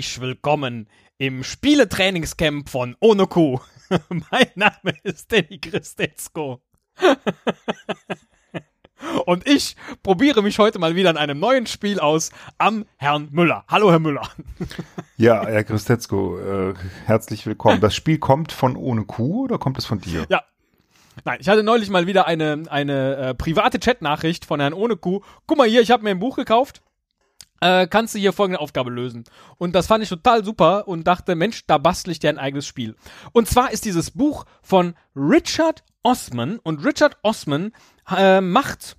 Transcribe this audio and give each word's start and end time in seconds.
Herzlich 0.00 0.22
willkommen 0.22 0.88
im 1.18 1.44
Spieletrainingscamp 1.44 2.70
von 2.70 2.96
Ohne 3.00 3.26
Kuh. 3.26 3.60
mein 4.08 4.46
Name 4.54 4.94
ist 5.02 5.30
Danny 5.30 5.58
Christetzko. 5.58 6.62
Und 9.26 9.46
ich 9.46 9.76
probiere 10.02 10.42
mich 10.42 10.58
heute 10.58 10.78
mal 10.78 10.94
wieder 10.96 11.10
an 11.10 11.18
einem 11.18 11.38
neuen 11.38 11.66
Spiel 11.66 12.00
aus 12.00 12.30
am 12.56 12.86
Herrn 12.96 13.28
Müller. 13.30 13.66
Hallo, 13.68 13.90
Herr 13.90 13.98
Müller. 13.98 14.26
Ja, 15.18 15.46
Herr 15.46 15.64
Christetzko, 15.64 16.38
äh, 16.38 16.74
herzlich 17.04 17.44
willkommen. 17.44 17.82
Das 17.82 17.94
Spiel 17.94 18.16
kommt 18.16 18.52
von 18.52 18.76
Ohne 18.76 19.04
Kuh 19.04 19.44
oder 19.44 19.58
kommt 19.58 19.76
es 19.76 19.84
von 19.84 20.00
dir? 20.00 20.24
Ja. 20.30 20.42
Nein, 21.26 21.40
ich 21.42 21.48
hatte 21.50 21.62
neulich 21.62 21.90
mal 21.90 22.06
wieder 22.06 22.26
eine, 22.26 22.62
eine 22.70 23.16
äh, 23.16 23.34
private 23.34 23.78
Chatnachricht 23.78 24.46
von 24.46 24.60
Herrn 24.60 24.72
Ohne 24.72 24.96
Kuh. 24.96 25.20
Guck 25.46 25.58
mal 25.58 25.68
hier, 25.68 25.82
ich 25.82 25.90
habe 25.90 26.04
mir 26.04 26.10
ein 26.10 26.20
Buch 26.20 26.36
gekauft 26.36 26.80
äh, 27.60 27.86
kannst 27.86 28.14
du 28.14 28.18
hier 28.18 28.32
folgende 28.32 28.60
Aufgabe 28.60 28.90
lösen. 28.90 29.24
Und 29.58 29.74
das 29.74 29.86
fand 29.86 30.02
ich 30.02 30.08
total 30.08 30.44
super 30.44 30.88
und 30.88 31.06
dachte, 31.06 31.34
Mensch, 31.34 31.66
da 31.66 31.78
bastel 31.78 32.10
ich 32.12 32.18
dir 32.18 32.30
ein 32.30 32.38
eigenes 32.38 32.66
Spiel. 32.66 32.96
Und 33.32 33.48
zwar 33.48 33.70
ist 33.70 33.84
dieses 33.84 34.10
Buch 34.10 34.44
von 34.62 34.94
Richard 35.14 35.84
Osman 36.02 36.58
und 36.58 36.84
Richard 36.84 37.18
Osman 37.22 37.72
äh, 38.16 38.40
macht, 38.40 38.96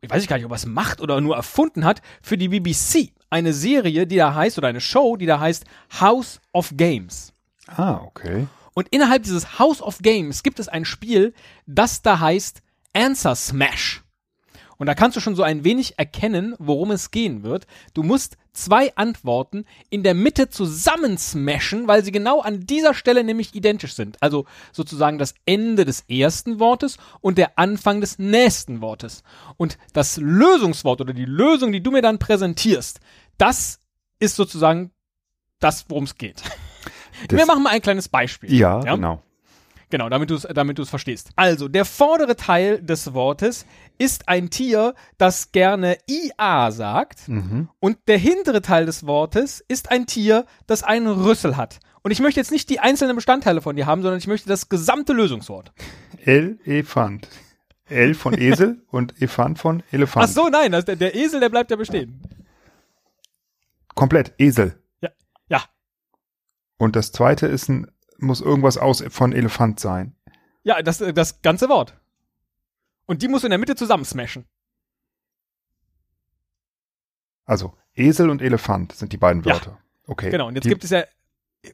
ich 0.00 0.10
weiß 0.10 0.26
gar 0.26 0.36
nicht, 0.36 0.46
ob 0.46 0.52
er 0.52 0.56
es 0.56 0.66
macht 0.66 1.00
oder 1.00 1.20
nur 1.20 1.36
erfunden 1.36 1.84
hat, 1.84 2.02
für 2.20 2.36
die 2.36 2.48
BBC 2.48 3.12
eine 3.30 3.52
Serie, 3.52 4.06
die 4.06 4.16
da 4.16 4.34
heißt, 4.34 4.58
oder 4.58 4.68
eine 4.68 4.80
Show, 4.80 5.16
die 5.16 5.26
da 5.26 5.40
heißt 5.40 5.64
House 6.00 6.40
of 6.52 6.72
Games. 6.76 7.32
Ah, 7.66 8.00
okay. 8.02 8.46
Und 8.74 8.88
innerhalb 8.88 9.22
dieses 9.22 9.58
House 9.58 9.80
of 9.80 9.98
Games 9.98 10.42
gibt 10.42 10.58
es 10.58 10.68
ein 10.68 10.84
Spiel, 10.84 11.34
das 11.66 12.02
da 12.02 12.20
heißt 12.20 12.62
Answer 12.94 13.34
Smash. 13.34 14.02
Und 14.82 14.86
da 14.86 14.96
kannst 14.96 15.16
du 15.16 15.20
schon 15.20 15.36
so 15.36 15.44
ein 15.44 15.62
wenig 15.62 15.96
erkennen, 15.96 16.56
worum 16.58 16.90
es 16.90 17.12
gehen 17.12 17.44
wird. 17.44 17.68
Du 17.94 18.02
musst 18.02 18.36
zwei 18.52 18.92
Antworten 18.96 19.64
in 19.90 20.02
der 20.02 20.14
Mitte 20.14 20.48
zusammen 20.48 21.18
smashen, 21.18 21.86
weil 21.86 22.04
sie 22.04 22.10
genau 22.10 22.40
an 22.40 22.66
dieser 22.66 22.92
Stelle 22.92 23.22
nämlich 23.22 23.54
identisch 23.54 23.94
sind. 23.94 24.20
Also 24.20 24.44
sozusagen 24.72 25.18
das 25.18 25.34
Ende 25.46 25.84
des 25.84 26.00
ersten 26.08 26.58
Wortes 26.58 26.96
und 27.20 27.38
der 27.38 27.60
Anfang 27.60 28.00
des 28.00 28.18
nächsten 28.18 28.80
Wortes. 28.80 29.22
Und 29.56 29.78
das 29.92 30.16
Lösungswort 30.16 31.00
oder 31.00 31.12
die 31.12 31.26
Lösung, 31.26 31.70
die 31.70 31.80
du 31.84 31.92
mir 31.92 32.02
dann 32.02 32.18
präsentierst, 32.18 32.98
das 33.38 33.78
ist 34.18 34.34
sozusagen 34.34 34.90
das, 35.60 35.84
worum 35.90 36.02
es 36.02 36.18
geht. 36.18 36.42
Das 37.28 37.38
Wir 37.38 37.46
machen 37.46 37.62
mal 37.62 37.70
ein 37.70 37.82
kleines 37.82 38.08
Beispiel. 38.08 38.52
Ja, 38.52 38.82
ja? 38.82 38.96
genau. 38.96 39.22
Genau, 39.92 40.08
damit 40.08 40.30
du 40.30 40.36
es 40.36 40.48
damit 40.54 40.78
du's 40.78 40.88
verstehst. 40.88 41.28
Also, 41.36 41.68
der 41.68 41.84
vordere 41.84 42.34
Teil 42.34 42.80
des 42.80 43.12
Wortes 43.12 43.66
ist 43.98 44.28
ein 44.28 44.50
Tier, 44.50 44.94
das 45.18 45.52
gerne 45.52 45.98
IA 46.08 46.70
sagt. 46.70 47.28
Mhm. 47.28 47.68
Und 47.80 47.98
der 48.08 48.18
hintere 48.18 48.62
Teil 48.62 48.86
des 48.86 49.06
Wortes 49.06 49.64
ist 49.68 49.90
ein 49.90 50.06
Tier, 50.06 50.46
das 50.66 50.82
einen 50.82 51.08
Rüssel 51.08 51.56
hat. 51.56 51.80
Und 52.02 52.10
ich 52.10 52.20
möchte 52.20 52.40
jetzt 52.40 52.50
nicht 52.50 52.68
die 52.68 52.80
einzelnen 52.80 53.16
Bestandteile 53.16 53.60
von 53.60 53.76
dir 53.76 53.86
haben, 53.86 54.02
sondern 54.02 54.18
ich 54.18 54.26
möchte 54.26 54.48
das 54.48 54.68
gesamte 54.68 55.12
Lösungswort. 55.12 55.72
Elefant. 56.24 57.28
L 57.88 58.14
von 58.14 58.38
Esel 58.38 58.82
und 58.90 59.16
Elefant 59.18 59.58
von 59.58 59.82
Elefant. 59.90 60.26
Ach 60.26 60.32
so, 60.32 60.48
nein, 60.48 60.72
das, 60.72 60.84
der, 60.84 60.96
der 60.96 61.14
Esel, 61.14 61.40
der 61.40 61.48
bleibt 61.48 61.70
ja 61.70 61.76
bestehen. 61.76 62.22
Komplett, 63.94 64.32
Esel. 64.38 64.80
Ja. 65.00 65.10
Ja. 65.48 65.62
Und 66.78 66.96
das 66.96 67.12
zweite 67.12 67.46
ist 67.46 67.68
ein 67.68 67.86
muss 68.22 68.40
irgendwas 68.40 68.78
aus 68.78 69.04
von 69.08 69.32
Elefant 69.32 69.80
sein. 69.80 70.14
Ja, 70.62 70.80
das, 70.82 70.98
das 70.98 71.42
ganze 71.42 71.68
Wort. 71.68 71.94
Und 73.06 73.22
die 73.22 73.28
musst 73.28 73.44
du 73.44 73.46
in 73.46 73.50
der 73.50 73.58
Mitte 73.58 73.76
zusammen 73.76 74.04
smashen. 74.04 74.46
Also, 77.44 77.76
Esel 77.94 78.30
und 78.30 78.40
Elefant 78.40 78.92
sind 78.92 79.12
die 79.12 79.16
beiden 79.16 79.44
Wörter. 79.44 79.72
Ja. 79.72 79.78
Okay. 80.06 80.30
Genau, 80.30 80.48
und 80.48 80.54
jetzt 80.54 80.64
die, 80.64 80.68
gibt 80.68 80.84
es 80.84 80.90
ja, 80.90 81.04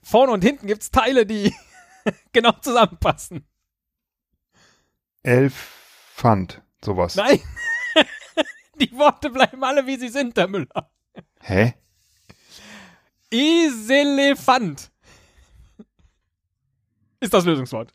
vorne 0.03 0.33
und 0.33 0.43
hinten 0.43 0.67
gibt 0.67 0.83
es 0.83 0.91
Teile, 0.91 1.27
die 1.27 1.55
genau 2.33 2.53
zusammenpassen. 2.53 3.47
Elfant, 5.23 6.63
sowas. 6.85 7.17
Nein. 7.17 7.41
die 8.81 8.93
Worte 8.93 9.31
bleiben 9.31 9.63
alle, 9.65 9.87
wie 9.87 9.97
sie 9.97 10.09
sind, 10.09 10.37
Herr 10.37 10.49
Müller. 10.49 10.91
Hä? 11.41 11.75
Eselefant 13.31 14.91
ist 17.21 17.35
das 17.35 17.45
Lösungswort. 17.45 17.95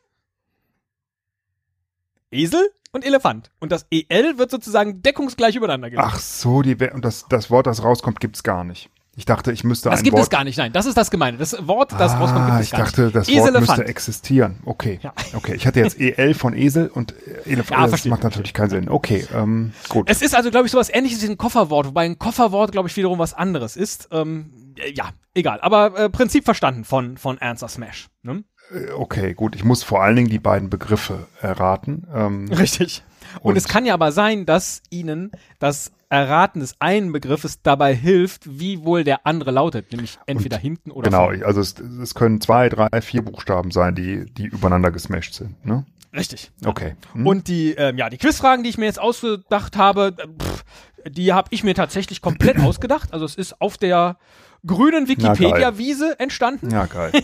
Esel 2.33 2.69
und 2.91 3.05
Elefant. 3.05 3.51
Und 3.59 3.71
das 3.71 3.85
EL 3.91 4.37
wird 4.37 4.51
sozusagen 4.51 5.01
deckungsgleich 5.01 5.55
übereinander 5.55 5.89
gelegt. 5.89 6.07
Ach 6.07 6.19
so, 6.19 6.61
die, 6.61 6.75
und 6.75 7.03
das, 7.03 7.25
das 7.29 7.49
Wort, 7.49 7.67
das 7.67 7.83
rauskommt, 7.83 8.19
gibt's 8.19 8.43
gar 8.43 8.63
nicht. 8.63 8.89
Ich 9.15 9.25
dachte, 9.25 9.51
ich 9.51 9.63
müsste 9.63 9.91
das 9.91 9.99
ein 9.99 10.03
gibt 10.03 10.15
Wort 10.15 10.23
es 10.23 10.29
gar 10.31 10.43
nicht, 10.43 10.57
nein. 10.57 10.73
Das 10.73 10.87
ist 10.87 10.97
das 10.97 11.11
Gemeine. 11.11 11.37
Das 11.37 11.55
Wort, 11.67 11.91
das 11.91 12.13
ah, 12.13 12.17
rauskommt, 12.17 12.47
gibt 12.47 12.61
es 12.61 12.71
gar 12.71 12.79
nicht. 12.79 12.89
Ich 12.89 12.95
dachte, 12.95 13.11
das 13.11 13.27
Wort 13.29 13.59
müsste 13.59 13.85
existieren. 13.85 14.57
Okay. 14.65 14.99
Ja. 15.03 15.13
Okay. 15.33 15.53
Ich 15.53 15.67
hatte 15.67 15.81
jetzt 15.81 15.99
EL 15.99 16.33
von 16.33 16.55
Esel 16.55 16.87
und 16.87 17.13
Elefant. 17.45 17.79
Ja, 17.79 17.87
das 17.87 18.05
macht 18.05 18.23
natürlich 18.23 18.55
keinen 18.55 18.71
Sinn. 18.71 18.89
Okay, 18.89 19.27
ähm, 19.31 19.73
gut. 19.89 20.09
Es 20.09 20.23
ist 20.23 20.35
also, 20.35 20.49
glaube 20.49 20.65
ich, 20.65 20.71
sowas 20.71 20.89
ähnliches 20.91 21.21
wie 21.21 21.27
ein 21.27 21.37
Kofferwort, 21.37 21.87
wobei 21.87 22.05
ein 22.05 22.17
Kofferwort, 22.17 22.71
glaube 22.71 22.89
ich, 22.89 22.97
wiederum 22.97 23.19
was 23.19 23.35
anderes 23.35 23.75
ist. 23.75 24.07
Ähm, 24.11 24.49
ja, 24.93 25.09
egal. 25.33 25.59
Aber 25.61 25.97
äh, 25.97 26.09
Prinzip 26.09 26.45
verstanden 26.45 26.83
von, 26.83 27.17
von 27.17 27.37
Answer 27.39 27.67
Smash. 27.67 28.09
Ne? 28.21 28.43
Äh, 28.71 28.91
okay, 28.91 29.33
gut. 29.33 29.55
Ich 29.55 29.63
muss 29.63 29.83
vor 29.83 30.03
allen 30.03 30.15
Dingen 30.15 30.29
die 30.29 30.39
beiden 30.39 30.69
Begriffe 30.69 31.27
erraten. 31.41 32.07
Ähm, 32.13 32.51
Richtig. 32.51 33.03
Und, 33.41 33.51
und, 33.51 33.57
es 33.57 33.67
kann 33.67 33.85
ja 33.85 33.93
aber 33.93 34.11
sein, 34.11 34.45
dass 34.45 34.81
Ihnen 34.89 35.31
das 35.59 35.91
Erraten 36.09 36.59
des 36.59 36.75
einen 36.79 37.11
Begriffes 37.11 37.61
dabei 37.63 37.95
hilft, 37.95 38.59
wie 38.59 38.83
wohl 38.83 39.03
der 39.03 39.25
andere 39.25 39.49
lautet, 39.49 39.91
nämlich 39.91 40.19
entweder 40.27 40.57
hinten 40.57 40.91
oder 40.91 41.09
Genau, 41.09 41.25
vorne. 41.25 41.43
also 41.43 41.59
es, 41.59 41.79
es, 41.79 42.13
können 42.13 42.39
zwei, 42.39 42.69
drei, 42.69 43.01
vier 43.01 43.23
Buchstaben 43.23 43.71
sein, 43.71 43.95
die, 43.95 44.25
die 44.25 44.45
übereinander 44.45 44.91
gesmashed 44.91 45.33
sind, 45.33 45.65
ne? 45.65 45.85
Richtig. 46.15 46.51
Okay. 46.63 46.95
Hm. 47.13 47.25
Und 47.25 47.47
die, 47.47 47.71
ähm, 47.71 47.97
ja, 47.97 48.11
die 48.11 48.19
Quizfragen, 48.19 48.63
die 48.63 48.69
ich 48.69 48.77
mir 48.77 48.85
jetzt 48.85 48.99
ausgedacht 48.99 49.75
habe, 49.75 50.15
pff, 50.39 50.63
die 51.09 51.33
habe 51.33 51.47
ich 51.51 51.63
mir 51.63 51.73
tatsächlich 51.73 52.21
komplett 52.21 52.59
ausgedacht. 52.61 53.11
Also 53.13 53.25
es 53.25 53.33
ist 53.33 53.59
auf 53.59 53.79
der 53.79 54.17
grünen 54.65 55.07
Wikipedia-Wiese 55.07 56.19
entstanden. 56.19 56.71
Ja, 56.71 56.85
geil. 56.85 57.11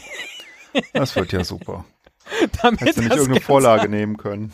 Das 0.94 1.16
wird 1.16 1.32
ja 1.32 1.44
super. 1.44 1.84
Damit 2.62 2.82
Hättest 2.82 3.00
du 3.00 3.02
nicht 3.02 3.12
irgendeine 3.12 3.42
Vorlage 3.42 3.90
nehmen 3.90 4.18
können. 4.18 4.52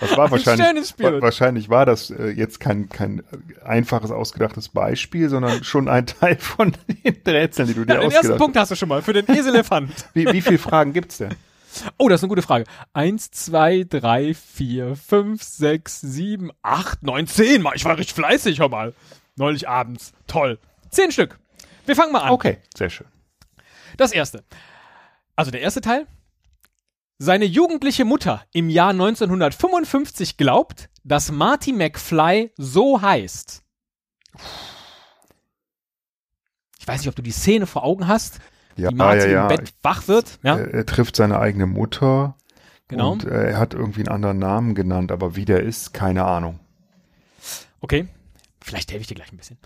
Das 0.00 0.16
war 0.16 0.30
wahrscheinlich, 0.30 0.94
wa 0.98 1.20
wahrscheinlich 1.20 1.68
war 1.68 1.86
das 1.86 2.10
äh, 2.10 2.28
jetzt 2.28 2.60
kein, 2.60 2.88
kein 2.88 3.22
einfaches 3.64 4.10
ausgedachtes 4.10 4.68
Beispiel, 4.68 5.28
sondern 5.28 5.64
schon 5.64 5.88
ein 5.88 6.06
Teil 6.20 6.36
von 6.36 6.72
den 6.88 7.16
Rätseln, 7.26 7.68
die 7.68 7.74
du 7.74 7.84
dir 7.84 7.94
ja, 7.94 7.98
ausgedacht 7.98 8.16
hast. 8.16 8.22
Den 8.24 8.30
ersten 8.30 8.38
Punkt 8.38 8.56
hast 8.56 8.70
du 8.70 8.76
schon 8.76 8.88
mal 8.88 9.02
für 9.02 9.12
den 9.12 9.26
Eselefant. 9.28 9.90
wie, 10.14 10.26
wie 10.32 10.40
viele 10.40 10.58
Fragen 10.58 10.92
gibt's 10.92 11.18
denn? 11.18 11.34
Oh, 11.98 12.08
das 12.08 12.20
ist 12.20 12.24
eine 12.24 12.28
gute 12.30 12.42
Frage. 12.42 12.64
Eins, 12.94 13.30
zwei, 13.30 13.84
drei, 13.88 14.34
vier, 14.34 14.96
fünf, 14.96 15.42
sechs, 15.42 16.00
sieben, 16.00 16.50
acht, 16.62 17.02
neun, 17.02 17.26
zehn. 17.26 17.66
Ich 17.74 17.84
war 17.84 17.98
richtig 17.98 18.14
fleißig, 18.14 18.60
hör 18.60 18.70
mal. 18.70 18.94
Neulich 19.36 19.68
abends. 19.68 20.12
Toll. 20.26 20.58
Zehn 20.96 21.12
Stück. 21.12 21.38
Wir 21.84 21.94
fangen 21.94 22.10
mal 22.10 22.22
an. 22.22 22.30
Okay, 22.30 22.56
sehr 22.74 22.88
schön. 22.88 23.06
Das 23.98 24.12
erste. 24.12 24.44
Also 25.36 25.50
der 25.50 25.60
erste 25.60 25.82
Teil. 25.82 26.06
Seine 27.18 27.44
jugendliche 27.44 28.06
Mutter 28.06 28.46
im 28.54 28.70
Jahr 28.70 28.90
1955 28.90 30.38
glaubt, 30.38 30.88
dass 31.04 31.30
Marty 31.30 31.74
McFly 31.74 32.50
so 32.56 33.02
heißt. 33.02 33.62
Ich 36.78 36.88
weiß 36.88 37.00
nicht, 37.00 37.08
ob 37.08 37.16
du 37.16 37.22
die 37.22 37.30
Szene 37.30 37.66
vor 37.66 37.84
Augen 37.84 38.08
hast, 38.08 38.40
ja, 38.76 38.88
wie 38.90 38.94
Marty 38.94 39.26
ja, 39.26 39.32
ja. 39.32 39.42
im 39.42 39.48
Bett 39.48 39.74
wach 39.82 40.08
wird. 40.08 40.38
Ja? 40.42 40.56
Er, 40.56 40.72
er, 40.72 40.86
trifft 40.86 41.16
seine 41.16 41.38
eigene 41.38 41.66
Mutter. 41.66 42.38
Genau. 42.88 43.12
Und 43.12 43.24
äh, 43.24 43.50
er 43.50 43.58
hat 43.58 43.74
irgendwie 43.74 44.00
einen 44.00 44.08
anderen 44.08 44.38
Namen 44.38 44.74
genannt, 44.74 45.12
aber 45.12 45.36
wie 45.36 45.44
der 45.44 45.62
ist, 45.62 45.92
keine 45.92 46.24
Ahnung. 46.24 46.58
Okay, 47.80 48.08
vielleicht 48.62 48.92
helfe 48.92 49.02
ich 49.02 49.08
dir 49.08 49.14
gleich 49.14 49.30
ein 49.30 49.36
bisschen. 49.36 49.58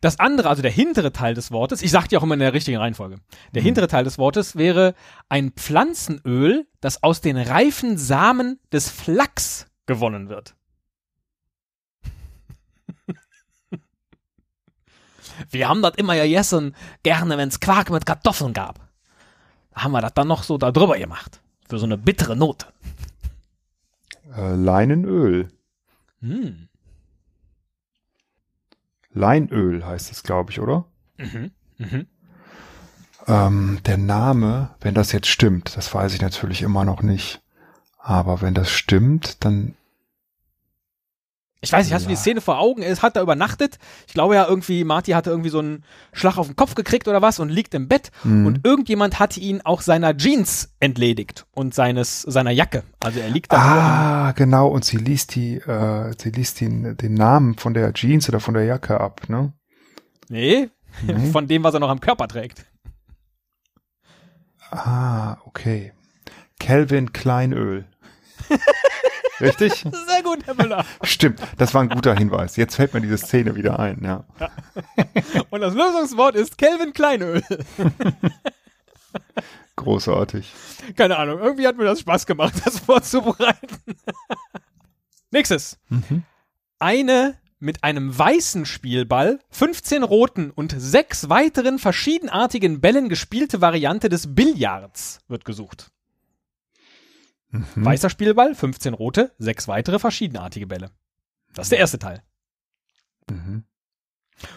Das 0.00 0.18
andere, 0.18 0.48
also 0.48 0.62
der 0.62 0.70
hintere 0.70 1.12
Teil 1.12 1.34
des 1.34 1.50
Wortes, 1.50 1.82
ich 1.82 1.90
sag 1.90 2.08
dir 2.08 2.18
auch 2.18 2.22
immer 2.22 2.34
in 2.34 2.40
der 2.40 2.52
richtigen 2.52 2.78
Reihenfolge. 2.78 3.16
Der 3.54 3.62
mhm. 3.62 3.66
hintere 3.66 3.88
Teil 3.88 4.04
des 4.04 4.18
Wortes 4.18 4.56
wäre 4.56 4.94
ein 5.28 5.52
Pflanzenöl, 5.52 6.66
das 6.80 7.02
aus 7.02 7.20
den 7.20 7.36
reifen 7.36 7.98
Samen 7.98 8.60
des 8.72 8.88
Flachs 8.90 9.66
gewonnen 9.86 10.28
wird. 10.28 10.54
Wir 15.50 15.68
haben 15.68 15.82
das 15.82 15.94
immer 15.96 16.14
ja 16.14 16.24
gegessen, 16.24 16.74
gerne, 17.02 17.36
wenn 17.38 17.48
es 17.48 17.60
Quark 17.60 17.90
mit 17.90 18.06
Kartoffeln 18.06 18.52
gab. 18.52 18.80
Da 19.74 19.82
haben 19.84 19.92
wir 19.92 20.00
das 20.00 20.14
dann 20.14 20.28
noch 20.28 20.42
so 20.42 20.56
da 20.56 20.72
drüber 20.72 20.96
gemacht. 20.98 21.40
Für 21.68 21.78
so 21.78 21.84
eine 21.84 21.98
bittere 21.98 22.34
Note. 22.34 22.66
Äh, 24.34 24.54
Leinenöl. 24.54 25.48
Hm. 26.20 26.68
Leinöl 29.16 29.84
heißt 29.84 30.12
es, 30.12 30.22
glaube 30.22 30.52
ich, 30.52 30.60
oder? 30.60 30.84
Mhm. 31.16 31.50
Mhm. 31.78 32.06
Ähm, 33.26 33.80
der 33.84 33.96
Name, 33.96 34.70
wenn 34.80 34.94
das 34.94 35.10
jetzt 35.12 35.28
stimmt, 35.28 35.76
das 35.76 35.92
weiß 35.92 36.14
ich 36.14 36.20
natürlich 36.20 36.62
immer 36.62 36.84
noch 36.84 37.02
nicht. 37.02 37.42
Aber 37.98 38.40
wenn 38.42 38.54
das 38.54 38.70
stimmt, 38.70 39.44
dann 39.44 39.74
Ich 41.62 41.72
weiß 41.72 41.86
nicht, 41.86 41.94
hast 41.94 42.04
du 42.04 42.10
die 42.10 42.16
Szene 42.16 42.40
vor 42.40 42.58
Augen? 42.58 42.82
Es 42.82 43.02
hat 43.02 43.16
da 43.16 43.22
übernachtet. 43.22 43.78
Ich 44.06 44.14
glaube 44.14 44.34
ja 44.34 44.46
irgendwie, 44.46 44.84
Marty 44.84 45.12
hatte 45.12 45.30
irgendwie 45.30 45.48
so 45.48 45.58
einen 45.58 45.84
Schlag 46.12 46.36
auf 46.36 46.46
den 46.46 46.54
Kopf 46.54 46.74
gekriegt 46.74 47.08
oder 47.08 47.22
was 47.22 47.40
und 47.40 47.48
liegt 47.48 47.74
im 47.74 47.88
Bett. 47.88 48.10
Mhm. 48.24 48.46
Und 48.46 48.66
irgendjemand 48.66 49.18
hatte 49.18 49.40
ihn 49.40 49.62
auch 49.62 49.80
seiner 49.80 50.16
Jeans 50.16 50.74
entledigt 50.80 51.46
und 51.52 51.74
seines, 51.74 52.22
seiner 52.22 52.50
Jacke. 52.50 52.84
Also 53.00 53.20
er 53.20 53.30
liegt 53.30 53.52
da. 53.52 53.56
Ah, 53.56 54.32
genau. 54.32 54.68
Und 54.68 54.84
sie 54.84 54.98
liest 54.98 55.34
die, 55.34 55.56
äh, 55.56 56.14
sie 56.18 56.30
liest 56.30 56.60
den, 56.60 56.96
den 56.96 57.14
Namen 57.14 57.56
von 57.56 57.74
der 57.74 57.92
Jeans 57.94 58.28
oder 58.28 58.38
von 58.38 58.54
der 58.54 58.64
Jacke 58.64 59.00
ab, 59.00 59.28
ne? 59.28 59.52
Nee, 60.28 60.68
nee. 61.02 61.30
von 61.32 61.48
dem, 61.48 61.64
was 61.64 61.74
er 61.74 61.80
noch 61.80 61.90
am 61.90 62.00
Körper 62.00 62.28
trägt. 62.28 62.66
Ah, 64.70 65.38
okay. 65.46 65.92
Calvin 66.60 67.12
Kleinöl. 67.12 67.86
Richtig? 69.40 69.72
Sehr 70.06 70.22
gut, 70.22 70.46
Herr 70.46 70.54
Müller. 70.54 70.84
Stimmt, 71.02 71.40
das 71.58 71.74
war 71.74 71.82
ein 71.82 71.88
guter 71.88 72.14
Hinweis. 72.14 72.56
Jetzt 72.56 72.76
fällt 72.76 72.94
mir 72.94 73.00
diese 73.00 73.18
Szene 73.18 73.54
wieder 73.54 73.78
ein, 73.78 74.02
ja. 74.02 74.24
ja. 74.40 74.50
Und 75.50 75.60
das 75.60 75.74
Lösungswort 75.74 76.34
ist 76.36 76.58
Kelvin 76.58 76.92
Kleinöl. 76.92 77.42
Großartig. 79.76 80.52
Keine 80.96 81.18
Ahnung, 81.18 81.38
irgendwie 81.38 81.66
hat 81.66 81.76
mir 81.76 81.84
das 81.84 82.00
Spaß 82.00 82.26
gemacht, 82.26 82.54
das 82.64 82.78
vorzubereiten. 82.78 83.76
Nächstes. 85.30 85.78
Mhm. 85.88 86.22
Eine 86.78 87.36
mit 87.58 87.84
einem 87.84 88.16
weißen 88.16 88.66
Spielball, 88.66 89.38
15 89.50 90.02
roten 90.02 90.50
und 90.50 90.74
sechs 90.76 91.28
weiteren 91.28 91.78
verschiedenartigen 91.78 92.80
Bällen 92.80 93.08
gespielte 93.08 93.60
Variante 93.60 94.08
des 94.08 94.34
Billards 94.34 95.20
wird 95.28 95.44
gesucht. 95.44 95.90
Mhm. 97.74 97.84
Weißer 97.84 98.10
Spielball, 98.10 98.54
15 98.54 98.94
rote, 98.94 99.32
sechs 99.38 99.68
weitere 99.68 99.98
verschiedenartige 99.98 100.66
Bälle. 100.66 100.90
Das 101.54 101.66
ist 101.66 101.72
der 101.72 101.78
erste 101.78 101.98
Teil. 101.98 102.22
Mhm. 103.30 103.64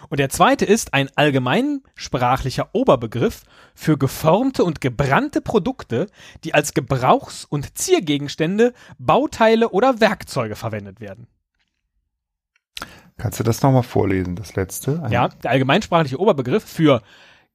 Und 0.08 0.20
der 0.20 0.28
zweite 0.28 0.64
ist 0.66 0.92
ein 0.92 1.08
allgemeinsprachlicher 1.16 2.70
Oberbegriff 2.74 3.44
für 3.74 3.96
geformte 3.96 4.64
und 4.64 4.80
gebrannte 4.80 5.40
Produkte, 5.40 6.06
die 6.44 6.52
als 6.52 6.74
Gebrauchs- 6.74 7.46
und 7.46 7.78
Ziergegenstände, 7.78 8.74
Bauteile 8.98 9.70
oder 9.70 10.00
Werkzeuge 10.00 10.56
verwendet 10.56 11.00
werden. 11.00 11.28
Kannst 13.16 13.38
du 13.38 13.44
das 13.44 13.62
nochmal 13.62 13.82
vorlesen, 13.82 14.36
das 14.36 14.54
letzte? 14.54 15.02
Ja, 15.10 15.28
der 15.28 15.50
allgemeinsprachliche 15.50 16.18
Oberbegriff 16.18 16.64
für 16.64 17.02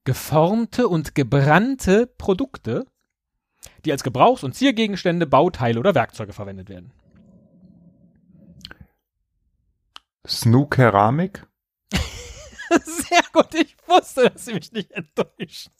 geformte 0.04 0.88
und 0.88 1.14
gebrannte 1.14 2.06
Produkte, 2.06 2.86
die 3.86 3.92
als 3.92 4.02
Gebrauchs- 4.02 4.44
und 4.44 4.54
Ziergegenstände, 4.54 5.26
Bauteile 5.26 5.80
oder 5.80 5.94
Werkzeuge 5.94 6.32
verwendet 6.32 6.68
werden. 6.68 6.92
Snoo-Keramik? 10.26 11.46
Sehr 12.84 13.22
gut, 13.32 13.54
ich 13.54 13.76
wusste, 13.86 14.28
dass 14.30 14.44
sie 14.44 14.54
mich 14.54 14.72
nicht 14.72 14.90
enttäuschen. 14.90 15.72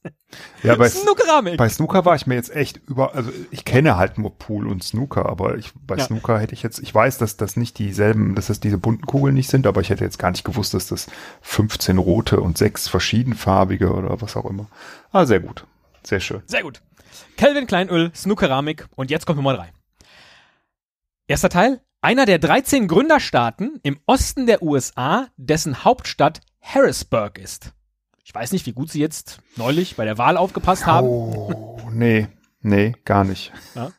Ja, 0.63 0.77
bei 0.77 0.89
Snookeramik. 0.89 1.57
Bei 1.57 1.69
Snooker 1.69 2.05
war 2.05 2.15
ich 2.15 2.27
mir 2.27 2.37
jetzt 2.37 2.55
echt 2.55 2.81
über, 2.87 3.15
also 3.15 3.31
ich 3.51 3.65
kenne 3.65 3.97
halt 3.97 4.19
nur 4.19 4.39
Pool 4.39 4.69
und 4.69 4.85
Snooker, 4.85 5.27
aber 5.27 5.57
ich, 5.57 5.73
bei 5.75 5.97
ja. 5.97 6.05
Snooker 6.05 6.39
hätte 6.39 6.55
ich 6.55 6.63
jetzt, 6.63 6.79
ich 6.79 6.95
weiß, 6.95 7.19
dass 7.19 7.37
das 7.37 7.57
nicht 7.57 7.79
dieselben, 7.79 8.35
dass 8.35 8.47
das 8.47 8.61
diese 8.61 8.79
bunten 8.79 9.07
Kugeln 9.07 9.35
nicht 9.35 9.51
sind, 9.51 9.67
aber 9.67 9.81
ich 9.81 9.91
hätte 9.91 10.05
jetzt 10.05 10.19
gar 10.19 10.31
nicht 10.31 10.45
gewusst, 10.45 10.75
dass 10.75 10.87
das 10.87 11.09
15 11.43 11.99
rote 11.99 12.41
und 12.41 12.57
sechs 12.57 12.89
verschiedenfarbige 12.89 13.93
oder 13.93 14.21
was 14.21 14.37
auch 14.37 14.47
immer. 14.47 14.67
Ah, 15.11 15.27
sehr 15.27 15.41
gut. 15.41 15.67
Sehr 16.05 16.21
schön. 16.21 16.43
Sehr 16.47 16.63
gut. 16.63 16.83
Kelvin 17.37 17.67
Kleinöl, 17.67 18.13
Snookeramik 18.15 18.87
und 18.97 19.11
jetzt 19.11 19.27
kommt 19.27 19.37
Nummer 19.37 19.55
drei. 19.55 19.73
Erster 21.27 21.49
Teil. 21.49 21.81
Einer 22.01 22.27
der 22.27 22.39
13 22.39 22.87
Gründerstaaten 22.87 23.81
im 23.83 23.99
Osten 24.07 24.47
der 24.47 24.63
USA, 24.63 25.29
dessen 25.37 25.85
Hauptstadt 25.85 26.41
Harrisburg 26.61 27.39
ist. 27.39 27.73
Ich 28.25 28.35
weiß 28.35 28.53
nicht, 28.53 28.67
wie 28.67 28.73
gut 28.73 28.91
Sie 28.91 29.01
jetzt 29.01 29.41
neulich 29.57 29.97
bei 29.97 30.05
der 30.05 30.19
Wahl 30.19 30.37
aufgepasst 30.37 30.87
haben. 30.87 31.07
Oh, 31.07 31.81
nee, 31.93 32.29
nee, 32.61 32.93
gar 33.05 33.25
nicht. 33.25 33.53
Ja. 33.75 33.93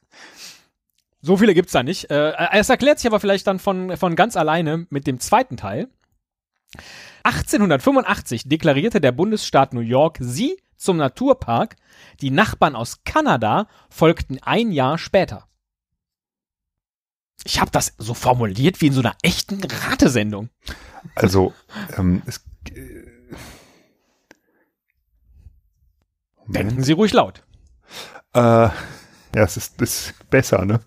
So 1.21 1.37
viele 1.37 1.53
gibt's 1.53 1.73
da 1.73 1.83
nicht. 1.83 2.09
Äh, 2.09 2.33
es 2.53 2.69
erklärt 2.69 2.99
sich 2.99 3.07
aber 3.07 3.19
vielleicht 3.19 3.47
dann 3.47 3.59
von, 3.59 3.97
von 3.97 4.15
ganz 4.15 4.37
alleine 4.37 4.85
mit 4.89 5.07
dem 5.07 5.19
zweiten 5.19 5.57
Teil. 5.57 5.89
1885 7.23 8.47
deklarierte 8.47 9.01
der 9.01 9.11
Bundesstaat 9.11 9.73
New 9.73 9.81
York 9.81 10.17
sie 10.21 10.57
zum 10.77 10.97
Naturpark 10.97 11.75
die 12.21 12.31
Nachbarn 12.31 12.75
aus 12.75 13.03
Kanada 13.03 13.67
folgten 13.89 14.39
ein 14.41 14.71
Jahr 14.71 14.97
später. 14.97 15.47
Ich 17.43 17.59
habe 17.59 17.71
das 17.71 17.93
so 17.97 18.13
formuliert 18.13 18.81
wie 18.81 18.87
in 18.87 18.93
so 18.93 19.01
einer 19.01 19.15
echten 19.21 19.63
Ratesendung. 19.63 20.49
Also, 21.15 21.53
ähm, 21.97 22.21
es, 22.25 22.43
äh, 22.73 23.05
Denken 26.47 26.83
Sie 26.83 26.93
ruhig 26.93 27.13
laut. 27.13 27.43
Äh, 28.33 28.39
ja, 28.39 28.73
es 29.33 29.57
ist, 29.57 29.81
ist 29.81 30.29
besser, 30.29 30.65
ne? 30.65 30.79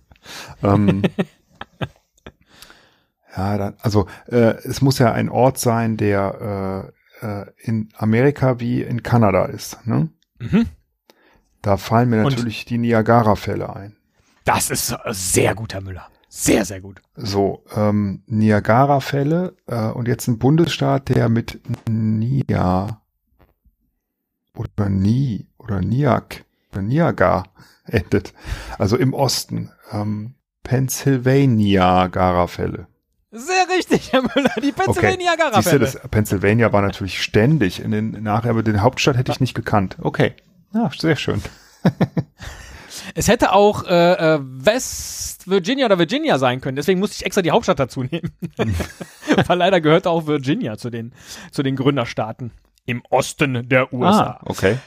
ähm, 0.62 1.02
ja, 3.36 3.58
dann, 3.58 3.74
also 3.80 4.06
äh, 4.26 4.56
es 4.64 4.80
muss 4.80 4.98
ja 4.98 5.12
ein 5.12 5.28
Ort 5.28 5.58
sein, 5.58 5.96
der 5.96 6.92
äh, 7.20 7.42
äh, 7.42 7.46
in 7.58 7.88
Amerika 7.96 8.60
wie 8.60 8.82
in 8.82 9.02
Kanada 9.02 9.46
ist, 9.46 9.86
ne? 9.86 10.08
Mhm. 10.38 10.66
Da 11.62 11.76
fallen 11.76 12.08
mir 12.08 12.22
natürlich 12.22 12.62
und 12.62 12.70
die 12.70 12.78
Niagara-Fälle 12.78 13.74
ein. 13.74 13.96
Das 14.44 14.70
ist 14.70 14.96
sehr 15.10 15.54
gut, 15.54 15.74
Herr 15.74 15.82
Müller. 15.82 16.08
Sehr, 16.28 16.64
sehr 16.64 16.80
gut. 16.80 17.02
So, 17.16 17.64
ähm, 17.74 18.22
Niagara-Fälle 18.26 19.56
äh, 19.66 19.88
und 19.88 20.08
jetzt 20.08 20.26
ein 20.28 20.38
Bundesstaat, 20.38 21.10
der 21.10 21.28
mit 21.28 21.60
Nia 21.88 23.02
oder 24.54 24.88
Ni 24.88 25.48
oder 25.58 25.80
Niag 25.80 26.44
oder 26.72 26.82
Niaga 26.82 27.42
endet. 27.84 28.32
Also 28.78 28.96
im 28.96 29.12
Osten. 29.12 29.70
Ähm, 29.92 30.36
Pennsylvania-Gara-Fälle. 30.62 32.86
Sehr 33.32 33.68
richtig, 33.68 34.12
Herr 34.12 34.22
Müller, 34.22 34.52
die 34.60 34.72
Pennsylvania-Gara-Fälle. 34.72 35.88
Okay. 35.88 36.08
Pennsylvania 36.10 36.72
war 36.72 36.82
natürlich 36.82 37.22
ständig 37.22 37.80
in 37.80 37.92
den 37.92 38.22
nachher, 38.22 38.50
aber 38.50 38.64
den 38.64 38.82
Hauptstadt 38.82 39.16
hätte 39.16 39.30
ich 39.30 39.40
nicht 39.40 39.54
gekannt. 39.54 39.96
Okay. 40.00 40.34
Ja, 40.74 40.90
sehr 40.96 41.14
schön. 41.14 41.40
es 43.14 43.28
hätte 43.28 43.52
auch 43.52 43.84
äh, 43.84 44.34
äh, 44.34 44.40
West 44.42 45.48
Virginia 45.48 45.86
oder 45.86 45.98
Virginia 45.98 46.38
sein 46.38 46.60
können. 46.60 46.76
Deswegen 46.76 46.98
musste 46.98 47.16
ich 47.16 47.26
extra 47.26 47.42
die 47.42 47.52
Hauptstadt 47.52 47.78
dazu 47.78 48.02
nehmen. 48.02 48.32
Weil 49.46 49.58
leider 49.58 49.80
gehört 49.80 50.06
auch 50.06 50.26
Virginia 50.26 50.76
zu 50.76 50.90
den, 50.90 51.12
zu 51.52 51.62
den 51.62 51.76
Gründerstaaten 51.76 52.52
im 52.86 53.02
Osten 53.10 53.68
der 53.68 53.92
USA. 53.92 54.22
Ah, 54.22 54.40
okay. 54.44 54.78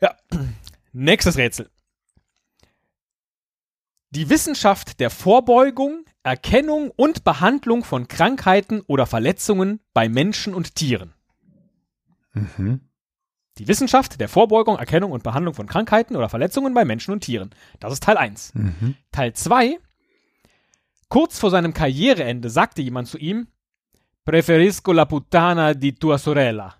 Ja. 0.00 0.14
Nächstes 0.92 1.36
Rätsel. 1.36 1.70
Die 4.10 4.28
Wissenschaft 4.28 5.00
der 5.00 5.10
Vorbeugung, 5.10 6.04
Erkennung 6.22 6.90
und 6.94 7.24
Behandlung 7.24 7.84
von 7.84 8.08
Krankheiten 8.08 8.80
oder 8.82 9.06
Verletzungen 9.06 9.80
bei 9.92 10.08
Menschen 10.08 10.54
und 10.54 10.74
Tieren. 10.74 11.12
Mhm. 12.32 12.80
Die 13.58 13.68
Wissenschaft 13.68 14.20
der 14.20 14.28
Vorbeugung, 14.28 14.78
Erkennung 14.78 15.12
und 15.12 15.22
Behandlung 15.22 15.54
von 15.54 15.66
Krankheiten 15.66 16.16
oder 16.16 16.28
Verletzungen 16.28 16.74
bei 16.74 16.84
Menschen 16.84 17.12
und 17.12 17.20
Tieren. 17.20 17.50
Das 17.80 17.92
ist 17.92 18.02
Teil 18.02 18.16
1. 18.16 18.54
Mhm. 18.54 18.96
Teil 19.10 19.34
2. 19.34 19.78
Kurz 21.08 21.38
vor 21.38 21.50
seinem 21.50 21.74
Karriereende 21.74 22.48
sagte 22.48 22.80
jemand 22.80 23.08
zu 23.08 23.18
ihm, 23.18 23.48
Preferisco 24.24 24.92
la 24.92 25.04
puttana 25.04 25.74
di 25.74 25.92
tua 25.92 26.16
sorella. 26.16 26.74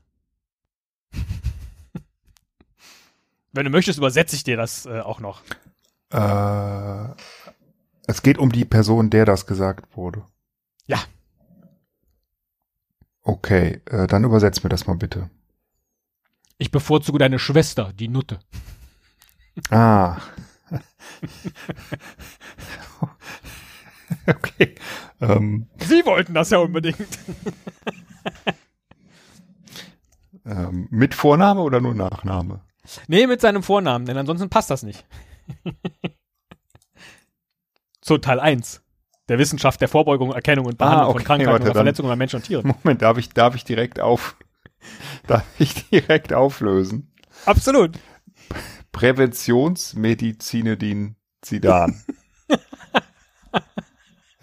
Wenn 3.52 3.64
du 3.64 3.70
möchtest, 3.70 3.98
übersetze 3.98 4.36
ich 4.36 4.44
dir 4.44 4.56
das 4.56 4.86
äh, 4.86 5.00
auch 5.00 5.20
noch. 5.20 5.42
Äh, 6.10 7.14
es 8.06 8.22
geht 8.22 8.38
um 8.38 8.50
die 8.50 8.64
Person, 8.64 9.10
der 9.10 9.24
das 9.24 9.46
gesagt 9.46 9.96
wurde. 9.96 10.24
Ja. 10.86 10.98
Okay, 13.22 13.80
äh, 13.86 14.06
dann 14.06 14.24
übersetz 14.24 14.62
mir 14.62 14.68
das 14.68 14.86
mal 14.86 14.96
bitte. 14.96 15.30
Ich 16.58 16.70
bevorzuge 16.70 17.18
deine 17.18 17.38
Schwester, 17.38 17.92
die 17.92 18.08
Nutte. 18.08 18.40
Ah. 19.70 20.20
okay. 24.26 24.74
Ähm. 25.20 25.68
Sie 25.78 26.04
wollten 26.04 26.34
das 26.34 26.50
ja 26.50 26.58
unbedingt. 26.58 26.96
ähm, 30.44 30.88
mit 30.90 31.14
Vorname 31.14 31.60
oder 31.60 31.80
nur 31.80 31.94
Nachname? 31.94 32.62
Nee, 33.06 33.26
mit 33.26 33.40
seinem 33.40 33.62
Vornamen, 33.62 34.06
denn 34.06 34.16
ansonsten 34.16 34.50
passt 34.50 34.70
das 34.70 34.82
nicht. 34.82 35.06
so, 38.04 38.18
Teil 38.18 38.40
1. 38.40 38.82
Der 39.28 39.38
Wissenschaft 39.38 39.80
der 39.80 39.88
Vorbeugung, 39.88 40.32
Erkennung 40.32 40.66
und 40.66 40.78
Behandlung 40.78 41.04
ah, 41.04 41.08
okay, 41.08 41.18
von 41.18 41.24
Krankheiten 41.24 41.52
warte, 41.52 41.64
oder 41.64 41.74
Verletzungen 41.74 42.08
bei 42.08 42.16
Menschen 42.16 42.36
und 42.36 42.42
Tieren. 42.42 42.74
Moment, 42.82 43.02
darf 43.02 43.18
ich, 43.18 43.28
darf 43.30 43.54
ich 43.54 43.64
direkt 43.64 44.00
auf, 44.00 44.36
darf 45.26 45.44
ich 45.58 45.88
direkt 45.88 46.32
auflösen? 46.32 47.12
Absolut. 47.46 47.98
Präventionsmedizine 48.90 50.76
din 50.76 51.16
Zidane. 51.40 51.94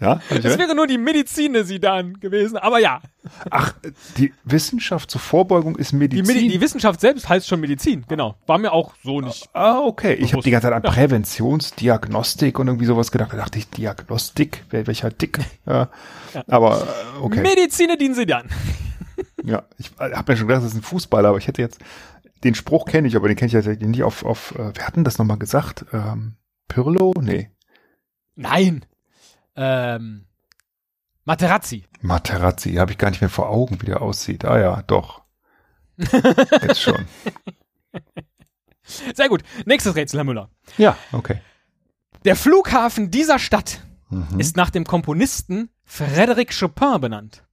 Ja? 0.00 0.20
Das 0.30 0.58
wäre 0.58 0.74
nur 0.74 0.86
die 0.86 0.98
Medizin 0.98 1.62
Sidan 1.64 2.18
gewesen, 2.20 2.56
aber 2.56 2.78
ja. 2.78 3.02
Ach, 3.50 3.74
die 4.16 4.32
Wissenschaft 4.44 5.10
zur 5.10 5.20
Vorbeugung 5.20 5.76
ist 5.76 5.92
Medizin. 5.92 6.24
Die, 6.24 6.32
Medi 6.32 6.48
die 6.48 6.60
Wissenschaft 6.60 7.00
selbst 7.00 7.28
heißt 7.28 7.46
schon 7.46 7.60
Medizin, 7.60 8.04
genau. 8.08 8.36
War 8.46 8.58
mir 8.58 8.72
auch 8.72 8.94
so 9.04 9.20
nicht. 9.20 9.48
Ah, 9.52 9.80
okay. 9.80 10.14
Ich 10.14 10.32
habe 10.32 10.42
die 10.42 10.50
ganze 10.50 10.68
Zeit 10.68 10.74
an 10.74 10.82
Präventionsdiagnostik 10.82 12.58
und 12.58 12.68
irgendwie 12.68 12.86
sowas 12.86 13.12
gedacht. 13.12 13.32
Da 13.32 13.36
dachte 13.36 13.58
ich, 13.58 13.68
Diagnostik, 13.68 14.64
welcher 14.70 15.10
Dick. 15.10 15.38
Ja. 15.66 15.90
ja. 16.34 16.44
Aber 16.48 16.82
äh, 16.82 17.22
okay. 17.22 17.42
Medizin 17.42 18.14
Sidan. 18.14 18.48
Ja, 19.44 19.64
ich 19.78 19.90
habe 19.98 20.32
mir 20.32 20.36
schon 20.38 20.48
gedacht, 20.48 20.64
das 20.64 20.72
ist 20.72 20.78
ein 20.78 20.82
Fußballer, 20.82 21.30
aber 21.30 21.38
ich 21.38 21.46
hätte 21.46 21.62
jetzt 21.62 21.80
den 22.44 22.54
Spruch 22.54 22.86
kenne 22.86 23.08
ich, 23.08 23.16
aber 23.16 23.28
den 23.28 23.36
kenne 23.36 23.48
ich 23.48 23.52
tatsächlich 23.52 23.88
nicht 23.88 24.02
auf, 24.02 24.24
auf 24.24 24.54
äh, 24.58 24.74
wir 24.74 24.86
hatten 24.86 25.04
das 25.04 25.18
nochmal 25.18 25.38
gesagt, 25.38 25.84
ähm, 25.92 26.36
Pirlo? 26.68 27.12
Nee. 27.20 27.50
Nein. 28.34 28.84
Ähm, 29.56 30.26
Materazzi. 31.24 31.84
Materazzi, 32.00 32.74
habe 32.74 32.92
ich 32.92 32.98
gar 32.98 33.10
nicht 33.10 33.20
mehr 33.20 33.30
vor 33.30 33.50
Augen, 33.50 33.80
wie 33.82 33.86
der 33.86 34.02
aussieht. 34.02 34.44
Ah 34.44 34.58
ja, 34.58 34.82
doch. 34.82 35.22
Jetzt 35.98 36.80
schon. 36.80 37.06
Sehr 38.82 39.28
gut. 39.28 39.42
Nächstes 39.66 39.94
Rätsel, 39.94 40.18
Herr 40.18 40.24
Müller. 40.24 40.50
Ja, 40.78 40.96
okay. 41.12 41.40
Der 42.24 42.36
Flughafen 42.36 43.10
dieser 43.10 43.38
Stadt 43.38 43.80
mhm. 44.08 44.40
ist 44.40 44.56
nach 44.56 44.70
dem 44.70 44.84
Komponisten 44.84 45.70
Frédéric 45.86 46.58
Chopin 46.58 47.00
benannt. 47.00 47.44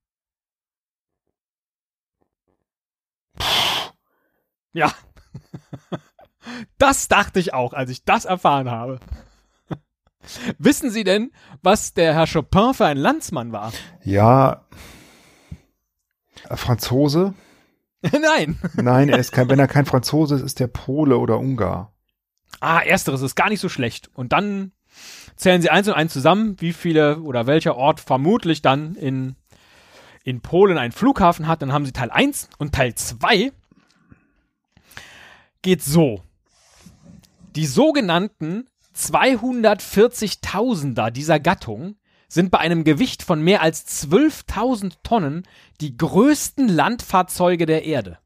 Ja. 4.73 4.93
Das 6.77 7.09
dachte 7.09 7.41
ich 7.41 7.53
auch, 7.53 7.73
als 7.73 7.89
ich 7.89 8.05
das 8.05 8.23
erfahren 8.23 8.71
habe. 8.71 9.01
Wissen 10.57 10.91
Sie 10.91 11.03
denn, 11.03 11.31
was 11.61 11.93
der 11.93 12.13
Herr 12.13 12.27
Chopin 12.27 12.73
für 12.73 12.85
ein 12.85 12.97
Landsmann 12.97 13.51
war? 13.51 13.71
Ja. 14.03 14.65
Franzose? 16.49 17.33
Nein. 18.01 18.59
Nein, 18.75 19.09
er 19.09 19.19
ist 19.19 19.31
kein, 19.31 19.49
wenn 19.49 19.59
er 19.59 19.67
kein 19.67 19.85
Franzose 19.85 20.35
ist, 20.35 20.41
ist 20.41 20.59
der 20.59 20.67
Pole 20.67 21.17
oder 21.17 21.39
Ungar. 21.39 21.93
Ah, 22.59 22.79
ersteres 22.79 23.21
ist 23.21 23.35
gar 23.35 23.49
nicht 23.49 23.59
so 23.59 23.69
schlecht. 23.69 24.09
Und 24.13 24.31
dann 24.33 24.71
zählen 25.35 25.61
Sie 25.61 25.69
eins 25.69 25.87
und 25.87 25.93
eins 25.93 26.13
zusammen, 26.13 26.55
wie 26.59 26.73
viele 26.73 27.19
oder 27.19 27.47
welcher 27.47 27.75
Ort 27.75 27.99
vermutlich 27.99 28.61
dann 28.61 28.95
in, 28.95 29.35
in 30.23 30.41
Polen 30.41 30.77
einen 30.77 30.91
Flughafen 30.91 31.47
hat. 31.47 31.61
Dann 31.61 31.73
haben 31.73 31.85
Sie 31.85 31.91
Teil 31.91 32.11
1 32.11 32.49
und 32.57 32.73
Teil 32.73 32.95
2 32.95 33.51
geht 35.61 35.83
so. 35.83 36.21
Die 37.55 37.65
sogenannten 37.65 38.67
240.000er 38.97 41.11
dieser 41.11 41.39
Gattung 41.39 41.95
sind 42.27 42.51
bei 42.51 42.59
einem 42.59 42.83
Gewicht 42.83 43.23
von 43.23 43.41
mehr 43.41 43.61
als 43.61 44.05
12.000 44.05 44.97
Tonnen 45.03 45.47
die 45.79 45.95
größten 45.95 46.67
Landfahrzeuge 46.67 47.65
der 47.65 47.85
Erde. 47.85 48.19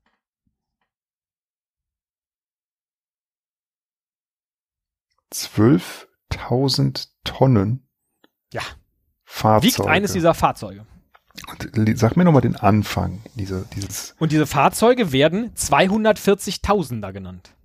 Zwölftausend 5.30 7.10
Tonnen? 7.24 7.88
Ja. 8.51 8.63
Fahrzeuge. 9.24 9.78
Wiegt 9.78 9.88
eines 9.88 10.13
dieser 10.13 10.34
Fahrzeuge. 10.34 10.88
Und, 11.48 11.98
sag 11.98 12.18
mir 12.18 12.25
nochmal 12.25 12.42
den 12.42 12.58
Anfang 12.58 13.24
diese, 13.36 13.66
dieses. 13.75 14.16
Und 14.20 14.32
diese 14.32 14.46
Fahrzeuge 14.46 15.12
werden 15.12 15.56
240.000er 15.56 17.12
genannt. 17.13 17.56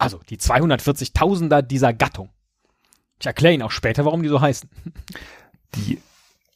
Also 0.00 0.18
die 0.28 0.38
240.000er 0.38 1.62
dieser 1.62 1.92
Gattung. 1.92 2.30
Ich 3.20 3.26
erkläre 3.26 3.52
Ihnen 3.54 3.62
auch 3.62 3.70
später, 3.70 4.04
warum 4.06 4.22
die 4.22 4.30
so 4.30 4.40
heißen. 4.40 4.70
Die, 5.74 6.00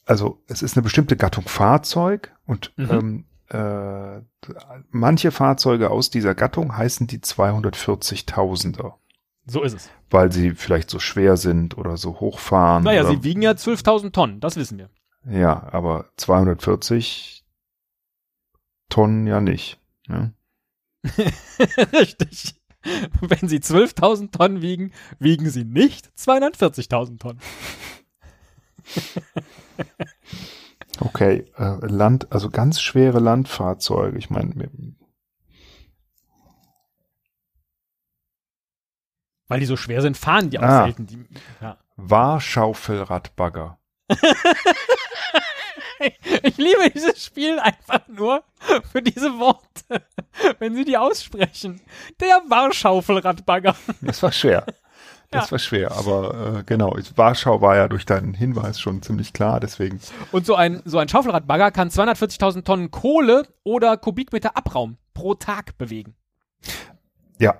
also 0.05 0.41
es 0.47 0.63
ist 0.63 0.75
eine 0.75 0.83
bestimmte 0.83 1.15
Gattung 1.15 1.47
Fahrzeug 1.47 2.33
und 2.45 2.73
mhm. 2.75 2.89
ähm, 2.91 3.25
äh, 3.49 4.21
manche 4.89 5.31
Fahrzeuge 5.31 5.91
aus 5.91 6.09
dieser 6.09 6.33
Gattung 6.33 6.75
heißen 6.75 7.05
die 7.05 7.19
240.000er. 7.19 8.93
So 9.45 9.61
ist 9.61 9.73
es. 9.73 9.89
Weil 10.09 10.31
sie 10.31 10.51
vielleicht 10.51 10.89
so 10.89 10.97
schwer 10.97 11.37
sind 11.37 11.77
oder 11.77 11.97
so 11.97 12.19
hochfahren. 12.19 12.83
Naja, 12.83 13.01
oder, 13.01 13.11
sie 13.11 13.23
wiegen 13.23 13.43
ja 13.43 13.51
12.000 13.51 14.11
Tonnen, 14.11 14.39
das 14.39 14.55
wissen 14.55 14.79
wir. 14.79 14.89
Ja, 15.29 15.71
aber 15.71 16.09
240 16.17 17.45
Tonnen 18.89 19.27
ja 19.27 19.39
nicht. 19.39 19.79
Ne? 20.07 20.33
Richtig. 21.93 22.55
Wenn 23.21 23.47
sie 23.49 23.59
12.000 23.59 24.31
Tonnen 24.31 24.61
wiegen, 24.61 24.91
wiegen 25.19 25.49
sie 25.49 25.63
nicht 25.63 26.09
240.000 26.17 27.19
Tonnen. 27.19 27.39
okay, 30.99 31.45
äh, 31.57 31.85
Land, 31.85 32.31
also 32.31 32.49
ganz 32.49 32.81
schwere 32.81 33.19
Landfahrzeuge. 33.19 34.17
Ich 34.17 34.29
meine, 34.29 34.69
Weil 39.47 39.59
die 39.59 39.65
so 39.65 39.77
schwer 39.77 40.01
sind, 40.01 40.17
fahren 40.17 40.49
die 40.49 40.59
auch 40.59 40.63
ah. 40.63 40.83
selten. 40.85 41.05
Die, 41.07 41.23
ja. 41.61 41.77
Warschaufelradbagger. 41.97 43.77
ich 46.43 46.57
liebe 46.57 46.89
dieses 46.93 47.23
Spiel 47.23 47.59
einfach 47.59 48.07
nur 48.07 48.43
für 48.91 49.01
diese 49.01 49.37
Worte, 49.39 50.05
wenn 50.59 50.75
sie 50.75 50.85
die 50.85 50.97
aussprechen. 50.97 51.81
Der 52.19 52.41
Warschaufelradbagger. 52.47 53.75
Das 54.01 54.21
war 54.23 54.31
schwer. 54.31 54.65
Das 55.31 55.45
ja. 55.45 55.51
war 55.51 55.59
schwer, 55.59 55.91
aber 55.91 56.59
äh, 56.59 56.63
genau, 56.63 56.95
Warschau 57.15 57.59
war 57.59 57.75
ja 57.75 57.87
durch 57.87 58.05
deinen 58.05 58.33
Hinweis 58.33 58.79
schon 58.79 59.01
ziemlich 59.01 59.33
klar, 59.33 59.59
deswegen. 59.59 59.99
Und 60.31 60.45
so 60.45 60.55
ein, 60.55 60.81
so 60.85 60.97
ein 60.99 61.09
Schaufelradbagger 61.09 61.71
kann 61.71 61.89
240.000 61.89 62.63
Tonnen 62.63 62.91
Kohle 62.91 63.47
oder 63.63 63.97
Kubikmeter 63.97 64.55
Abraum 64.55 64.97
pro 65.13 65.33
Tag 65.33 65.77
bewegen. 65.77 66.15
Ja, 67.39 67.55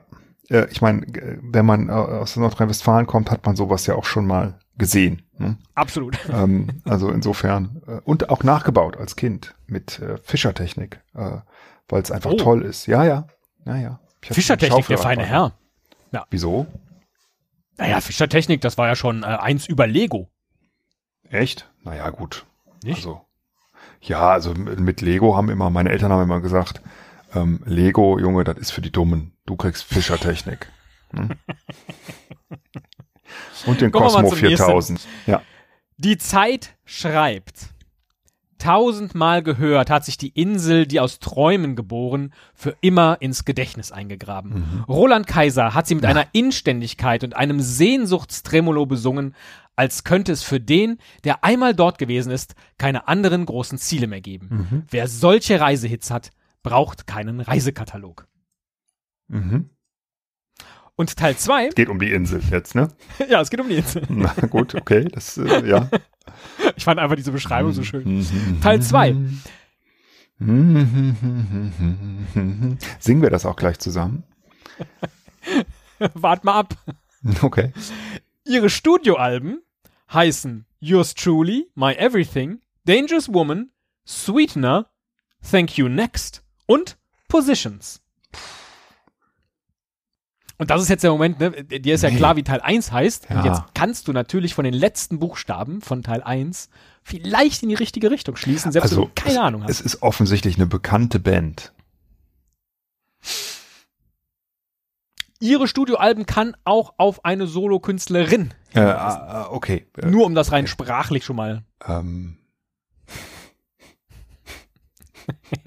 äh, 0.50 0.68
ich 0.72 0.82
meine, 0.82 1.06
wenn 1.42 1.66
man 1.66 1.90
äh, 1.90 1.92
aus 1.92 2.36
Nordrhein-Westfalen 2.36 3.08
kommt, 3.08 3.32
hat 3.32 3.46
man 3.46 3.56
sowas 3.56 3.88
ja 3.88 3.96
auch 3.96 4.06
schon 4.06 4.28
mal 4.28 4.60
gesehen. 4.78 5.22
Ne? 5.38 5.58
Absolut. 5.74 6.18
Ähm, 6.30 6.82
also 6.86 7.10
insofern 7.10 7.82
äh, 7.88 8.00
und 8.04 8.30
auch 8.30 8.44
nachgebaut 8.44 8.98
als 8.98 9.16
Kind 9.16 9.56
mit 9.68 10.00
äh, 10.00 10.18
Fischertechnik, 10.18 11.02
äh, 11.14 11.38
weil 11.88 12.02
es 12.02 12.12
einfach 12.12 12.32
oh. 12.32 12.38
toll 12.38 12.62
ist. 12.64 12.88
Ja, 12.88 13.04
ja, 13.04 13.28
ja, 13.66 13.78
ja. 13.78 14.00
Fischertechnik, 14.22 14.88
der 14.88 14.98
feine 14.98 15.26
Herr. 15.26 15.54
Ja. 16.12 16.26
Wieso? 16.30 16.66
Naja, 17.78 18.02
Fischertechnik, 18.02 18.62
das 18.62 18.78
war 18.78 18.88
ja 18.88 18.96
schon 18.96 19.24
äh, 19.24 19.28
eins 19.28 19.68
über 19.68 19.86
Lego. 19.88 20.30
Echt? 21.30 21.70
Naja, 21.84 22.10
gut. 22.10 22.46
Nicht? 22.84 22.98
Also, 22.98 23.22
ja, 24.02 24.30
also 24.32 24.54
mit 24.54 25.02
Lego 25.02 25.36
haben 25.36 25.50
immer, 25.50 25.70
meine 25.70 25.90
Eltern 25.90 26.12
haben 26.12 26.24
immer 26.24 26.42
gesagt, 26.42 26.82
ähm, 27.34 27.62
Lego, 27.66 28.20
Junge, 28.20 28.44
das 28.44 28.58
ist 28.58 28.72
für 28.72 28.82
die 28.82 28.92
Dummen. 28.92 29.34
Du 29.46 29.56
kriegst 29.56 29.84
Fischertechnik. 29.84 30.72
Hm? 31.12 31.30
Und 33.66 33.82
den 33.82 33.92
Cosmo 33.92 34.30
4000. 34.30 35.02
Ja. 35.28 35.42
Die 35.98 36.18
Zeit 36.18 36.76
schreibt. 36.86 37.70
Tausendmal 38.58 39.44
gehört 39.44 39.90
hat 39.90 40.06
sich 40.06 40.18
die 40.18 40.30
Insel, 40.30 40.88
die 40.88 41.00
aus 41.00 41.20
Träumen 41.20 41.76
geboren, 41.76 42.34
für 42.54 42.76
immer 42.82 43.18
ins 43.20 43.44
Gedächtnis 43.44 43.92
eingegraben. 43.92 44.54
Mhm. 44.54 44.84
Roland 44.88 45.28
Kaiser 45.28 45.74
hat 45.74 45.88
sie 45.88 45.96
mit 45.96 46.06
ja. 46.06 46.10
einer 46.10 46.28
Inständigkeit 46.32 47.24
und 47.24 47.36
einem 47.36 47.60
Sehnsuchtstremolo 47.60 48.86
besungen, 48.86 49.36
als 49.76 50.06
könnte 50.06 50.32
es 50.32 50.42
für 50.42 50.60
den, 50.60 51.00
der 51.26 51.44
einmal 51.44 51.76
dort 51.76 51.98
gewesen 51.98 52.32
ist, 52.32 52.56
keine 52.78 53.08
anderen 53.10 53.46
großen 53.46 53.78
Ziele 53.78 54.08
mehr 54.08 54.22
geben. 54.22 54.48
Mhm. 54.50 54.84
Wer 54.90 55.08
solche 55.08 55.60
Reisehits 55.60 56.10
hat, 56.10 56.32
braucht 56.64 57.08
keinen 57.08 57.42
Reisekatalog. 57.42 58.26
Mhm. 59.28 59.70
Und 60.98 61.18
Teil 61.18 61.36
2. 61.36 61.70
Geht 61.70 61.90
um 61.90 62.00
die 62.00 62.12
Insel 62.12 62.42
jetzt, 62.50 62.74
ne? 62.74 62.88
ja, 63.30 63.42
es 63.42 63.50
geht 63.50 63.60
um 63.60 63.68
die 63.68 63.76
Insel. 63.76 64.04
Na 64.10 64.34
gut, 64.50 64.76
okay, 64.76 65.06
das, 65.12 65.38
äh, 65.38 65.68
ja. 65.68 65.90
Ich 66.76 66.84
fand 66.84 67.00
einfach 67.00 67.16
diese 67.16 67.32
Beschreibung 67.32 67.72
so 67.72 67.84
schön. 67.84 68.26
Teil 68.62 68.82
2. 68.82 69.16
Singen 73.00 73.22
wir 73.22 73.30
das 73.30 73.46
auch 73.46 73.56
gleich 73.56 73.80
zusammen? 73.80 74.24
Wart 76.14 76.44
mal 76.44 76.60
ab. 76.60 76.76
Okay. 77.42 77.72
Ihre 78.44 78.70
Studioalben 78.70 79.62
heißen 80.12 80.66
Yours 80.80 81.14
Truly, 81.14 81.70
My 81.76 81.94
Everything, 81.94 82.62
Dangerous 82.86 83.32
Woman, 83.34 83.72
Sweetener, 84.06 84.88
Thank 85.42 85.78
You 85.78 85.88
Next 85.88 86.44
und 86.66 86.98
Positions. 87.28 88.02
Und 90.58 90.70
das 90.70 90.82
ist 90.82 90.90
jetzt 90.90 91.04
der 91.04 91.12
Moment, 91.12 91.40
ne? 91.40 91.52
dir 91.64 91.96
ist 91.96 92.02
ja 92.02 92.10
klar, 92.12 92.38
wie 92.38 92.44
Teil 92.44 92.62
1 92.62 92.92
heißt. 92.92 93.28
Ja. 93.30 93.38
Und 93.38 93.46
jetzt 93.46 93.62
kannst 93.74 94.08
du 94.08 94.14
natürlich 94.14 94.54
von 94.54 94.64
den 94.64 94.74
letzten 94.74 95.20
Buchstaben 95.20 95.82
von 95.82 96.02
Teil 96.02 96.24
1 96.24 96.70
vielleicht 97.04 97.62
in 97.64 97.70
die 97.70 97.76
richtige 97.76 98.10
Richtung 98.10 98.36
schließen, 98.36 98.72
selbst 98.72 98.92
also, 98.92 99.02
wenn 99.02 99.08
du 99.08 99.12
keine 99.16 99.36
es, 99.36 99.42
Ahnung 99.42 99.64
hast. 99.64 99.70
Es 99.72 99.82
ist 99.82 100.02
offensichtlich 100.02 100.56
eine 100.56 100.66
bekannte 100.66 101.20
Band. 101.20 101.74
ihre 105.40 105.68
Studioalben 105.68 106.26
kann 106.26 106.56
auch 106.64 106.96
auf 106.98 107.26
eine 107.26 107.46
Solo-Künstlerin. 107.48 108.54
Äh, 108.74 108.82
äh, 108.82 109.46
okay. 109.50 109.86
Nur 110.04 110.26
um 110.26 110.36
das 110.36 110.52
rein 110.52 110.66
okay. 110.66 110.72
sprachlich 110.72 111.24
schon 111.26 111.36
mal. 111.36 111.64
Ähm. 111.86 112.38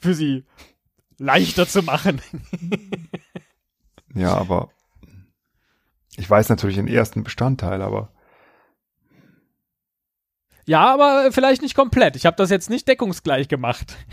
Für 0.00 0.14
sie 0.14 0.44
leichter 1.24 1.66
zu 1.66 1.82
machen. 1.82 2.20
ja, 4.14 4.34
aber 4.34 4.70
ich 6.16 6.28
weiß 6.28 6.48
natürlich 6.48 6.76
den 6.76 6.88
ersten 6.88 7.24
Bestandteil, 7.24 7.82
aber 7.82 8.12
ja, 10.66 10.92
aber 10.92 11.30
vielleicht 11.30 11.60
nicht 11.60 11.74
komplett. 11.74 12.16
Ich 12.16 12.24
habe 12.24 12.36
das 12.36 12.50
jetzt 12.50 12.70
nicht 12.70 12.88
deckungsgleich 12.88 13.48
gemacht. 13.48 13.96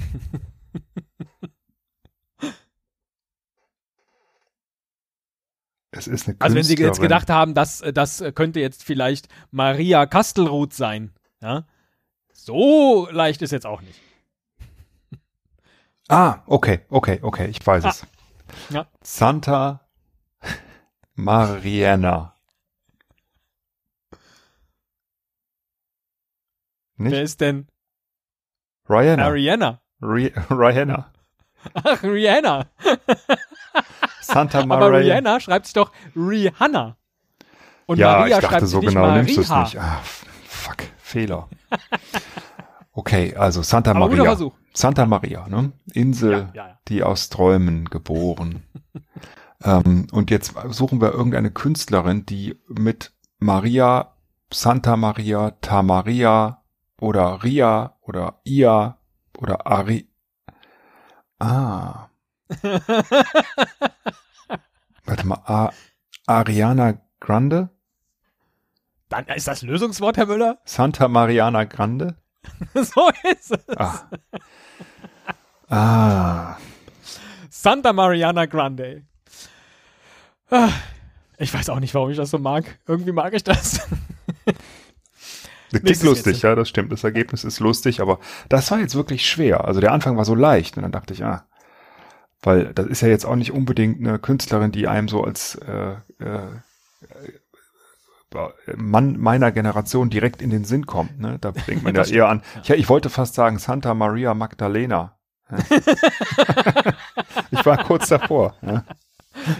Es 5.94 6.08
ist 6.08 6.26
eine 6.26 6.38
Also 6.40 6.56
wenn 6.56 6.64
Sie 6.64 6.78
jetzt 6.78 7.02
gedacht 7.02 7.30
haben, 7.30 7.54
dass 7.54 7.84
das 7.94 8.24
könnte 8.34 8.62
jetzt 8.62 8.84
vielleicht 8.86 9.28
Maria 9.52 10.06
Kastelruth 10.06 10.74
sein, 10.74 11.12
ja? 11.42 11.68
So 12.32 13.10
leicht 13.12 13.42
ist 13.42 13.52
jetzt 13.52 13.66
auch 13.66 13.82
nicht. 13.82 14.00
Ah, 16.12 16.44
okay, 16.46 16.82
okay, 16.90 17.20
okay, 17.22 17.48
ich 17.48 17.66
weiß 17.66 17.86
ah. 17.86 17.90
es. 17.90 18.06
Ja. 18.70 18.86
Santa 19.02 19.80
Mariana. 21.16 22.36
Nicht? 26.98 27.14
Wer 27.14 27.24
ist 27.24 27.40
denn? 27.40 27.68
Rihanna. 28.90 29.26
Ariana. 29.26 29.82
Rihanna. 30.02 31.12
Ach, 31.76 32.04
Rihanna. 32.04 32.66
Santa 34.20 34.66
Maria. 34.66 34.86
Aber 34.86 35.00
Rihanna 35.00 35.40
schreibt 35.40 35.68
sich 35.68 35.74
doch 35.74 35.94
Rihanna. 36.14 36.98
Und 37.86 38.00
ja, 38.00 38.18
Maria 38.18 38.40
ich 38.40 38.42
dachte, 38.42 38.68
so 38.68 38.82
genau 38.82 39.00
Maria. 39.00 39.24
nimmst 39.24 39.38
du 39.38 39.42
es 39.42 39.50
nicht. 39.50 39.78
Ah, 39.78 40.02
fuck, 40.44 40.84
Fehler. 40.98 41.48
Okay, 42.94 43.36
also 43.36 43.62
Santa 43.62 43.92
Aber 43.92 44.10
Maria. 44.10 44.36
Santa 44.74 45.06
Maria, 45.06 45.48
ne? 45.48 45.72
Insel, 45.94 46.32
ja, 46.32 46.52
ja, 46.54 46.68
ja. 46.68 46.80
die 46.88 47.04
aus 47.04 47.30
Träumen 47.30 47.86
geboren. 47.86 48.64
ähm, 49.64 50.08
und 50.12 50.30
jetzt 50.30 50.54
suchen 50.70 51.00
wir 51.00 51.12
irgendeine 51.12 51.52
Künstlerin, 51.52 52.26
die 52.26 52.60
mit 52.68 53.14
Maria, 53.40 54.14
Santa 54.52 54.98
Maria, 54.98 55.52
Tamaria 55.62 56.62
oder 57.00 57.44
Ria 57.44 57.96
oder 58.02 58.42
Ia 58.44 58.98
oder 59.38 59.68
Ari. 59.68 60.10
Ah. 61.40 62.10
Warte 65.06 65.28
mal, 65.28 65.42
A 65.46 65.72
Ariana 66.28 67.02
Grande? 67.20 67.70
Dann 69.10 69.26
ist 69.28 69.48
das 69.48 69.62
Lösungswort, 69.62 70.18
Herr 70.18 70.26
Müller? 70.28 70.60
Santa 70.66 71.08
Mariana 71.08 71.64
Grande? 71.64 72.21
so 72.74 73.10
ist 73.32 73.52
es. 73.52 73.78
Ah. 73.78 74.10
ah. 75.70 76.58
Santa 77.50 77.94
Mariana 77.94 78.46
Grande. 78.46 79.04
Ah. 80.50 80.70
Ich 81.38 81.54
weiß 81.54 81.70
auch 81.70 81.80
nicht, 81.80 81.94
warum 81.96 82.12
ich 82.12 82.18
das 82.18 82.30
so 82.30 82.38
mag. 82.38 82.80
Irgendwie 82.88 83.12
mag 83.12 83.34
ich 83.34 83.44
das. 83.44 83.82
Das 85.72 85.82
klingt 85.82 86.04
lustig, 86.04 86.42
ja, 86.42 86.54
das 86.54 86.70
stimmt. 86.70 86.92
Das 86.92 87.04
Ergebnis 87.04 87.44
ist 87.44 87.60
lustig, 87.60 88.02
aber 88.02 88.20
das 88.50 88.70
war 88.72 88.80
jetzt 88.80 88.96
wirklich 88.96 89.28
schwer. 89.28 89.66
Also 89.66 89.80
der 89.80 89.92
Anfang 89.92 90.18
war 90.18 90.26
so 90.26 90.36
leicht 90.36 90.78
und 90.78 90.84
dann 90.84 90.92
dachte 90.92 91.14
ich, 91.14 91.24
ah, 91.24 91.46
weil 92.42 92.74
das 92.74 92.88
ist 92.88 93.02
ja 93.02 93.08
jetzt 93.08 93.26
auch 93.26 93.36
nicht 93.36 93.52
unbedingt 93.52 94.06
eine 94.06 94.20
Künstlerin, 94.20 94.72
die 94.72 94.88
einem 94.88 95.08
so 95.08 95.24
als 95.24 95.56
äh, 95.56 95.94
äh, 96.20 96.62
Mann 98.76 99.20
meiner 99.20 99.52
Generation 99.52 100.10
direkt 100.10 100.42
in 100.42 100.50
den 100.50 100.64
Sinn 100.64 100.86
kommt. 100.86 101.20
Ne? 101.20 101.38
Da 101.42 101.52
denkt 101.52 101.84
man 101.84 101.94
ja 101.96 102.06
eher 102.06 102.30
an. 102.30 102.42
Ich, 102.64 102.70
ich 102.70 102.90
wollte 102.90 103.10
fast 103.10 103.36
sagen 103.36 103.60
Santa 103.60 103.94
Maria 103.94 104.34
Magdalena. 104.34 105.18
ich 107.52 107.66
war 107.66 107.84
kurz 107.84 108.08
davor. 108.08 108.56
Ja, 108.62 108.86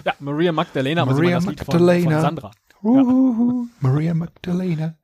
ja 0.04 0.14
Maria 0.20 0.52
Magdalena, 0.52 1.04
Maria 1.04 1.36
aber 1.36 1.46
Magdalena. 1.46 2.02
Von, 2.02 2.12
von 2.12 2.20
Sandra. 2.22 2.50
Uh, 2.82 3.66
Maria 3.80 4.14
Magdalena. 4.14 4.94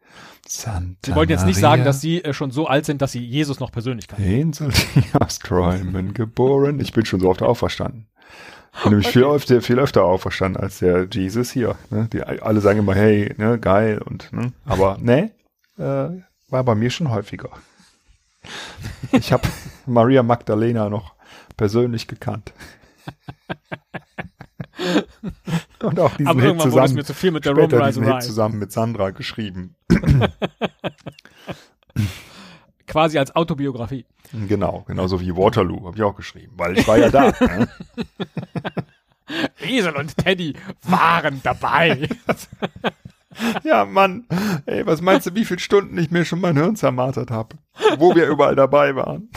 Santa 0.46 1.10
Sie 1.10 1.14
wollten 1.14 1.32
jetzt 1.32 1.44
nicht 1.44 1.60
sagen, 1.60 1.84
dass 1.84 2.00
Sie 2.00 2.24
äh, 2.24 2.32
schon 2.32 2.50
so 2.50 2.66
alt 2.66 2.86
sind, 2.86 3.02
dass 3.02 3.12
Sie 3.12 3.22
Jesus 3.22 3.60
noch 3.60 3.70
persönlich 3.70 4.08
kennen. 4.08 4.24
Insel 4.26 4.72
aus 5.20 5.38
Träumen 5.38 6.14
geboren. 6.14 6.80
Ich 6.80 6.94
bin 6.94 7.04
schon 7.04 7.20
so 7.20 7.28
oft 7.28 7.42
auferstanden. 7.42 8.08
Ich 8.74 8.82
bin 8.82 8.90
nämlich 8.90 9.08
okay. 9.08 9.18
viel, 9.18 9.24
öfter, 9.24 9.62
viel 9.62 9.78
öfter 9.78 10.04
auferstanden 10.04 10.62
als 10.62 10.78
der 10.78 11.08
Jesus 11.10 11.50
hier. 11.50 11.76
Ne? 11.90 12.08
Die 12.12 12.22
alle 12.22 12.60
sagen 12.60 12.78
immer, 12.80 12.94
hey, 12.94 13.34
ne, 13.36 13.58
geil 13.58 14.00
und, 14.04 14.32
ne? 14.32 14.52
aber 14.64 14.98
ne, 15.00 15.32
äh, 15.78 16.08
war 16.48 16.64
bei 16.64 16.74
mir 16.74 16.90
schon 16.90 17.10
häufiger. 17.10 17.50
Ich 19.12 19.32
habe 19.32 19.48
Maria 19.86 20.22
Magdalena 20.22 20.88
noch 20.88 21.14
persönlich 21.56 22.06
gekannt. 22.06 22.52
Und 25.80 25.98
auch 26.00 26.14
diesen 26.16 26.28
Aber 26.28 26.40
Hit 26.42 26.60
zusammen, 26.60 26.94
mir 26.94 27.04
zu 27.04 27.14
viel 27.14 27.32
mit 27.32 27.44
der 27.44 27.52
später 27.52 27.84
diesen 27.86 28.04
Hit 28.04 28.22
zusammen 28.22 28.58
mit 28.58 28.72
Sandra 28.72 29.10
geschrieben. 29.10 29.76
Quasi 32.88 33.18
als 33.18 33.36
Autobiografie. 33.36 34.06
Genau, 34.48 34.84
genauso 34.86 35.20
wie 35.20 35.36
Waterloo, 35.36 35.86
habe 35.86 35.96
ich 35.96 36.02
auch 36.02 36.16
geschrieben, 36.16 36.54
weil 36.56 36.78
ich 36.78 36.88
war 36.88 36.98
ja 36.98 37.10
da. 37.10 37.32
ne? 37.40 37.68
Esel 39.60 39.94
und 39.94 40.16
Teddy 40.16 40.54
waren 40.82 41.40
dabei. 41.42 42.08
ja, 43.62 43.84
Mann, 43.84 44.26
ey, 44.66 44.86
was 44.86 45.00
meinst 45.02 45.26
du, 45.26 45.34
wie 45.34 45.44
viele 45.44 45.60
Stunden 45.60 45.98
ich 45.98 46.10
mir 46.10 46.24
schon 46.24 46.40
mein 46.40 46.56
Hirn 46.56 46.76
zermartert 46.76 47.30
habe, 47.30 47.56
wo 47.98 48.14
wir 48.14 48.26
überall 48.26 48.56
dabei 48.56 48.96
waren? 48.96 49.28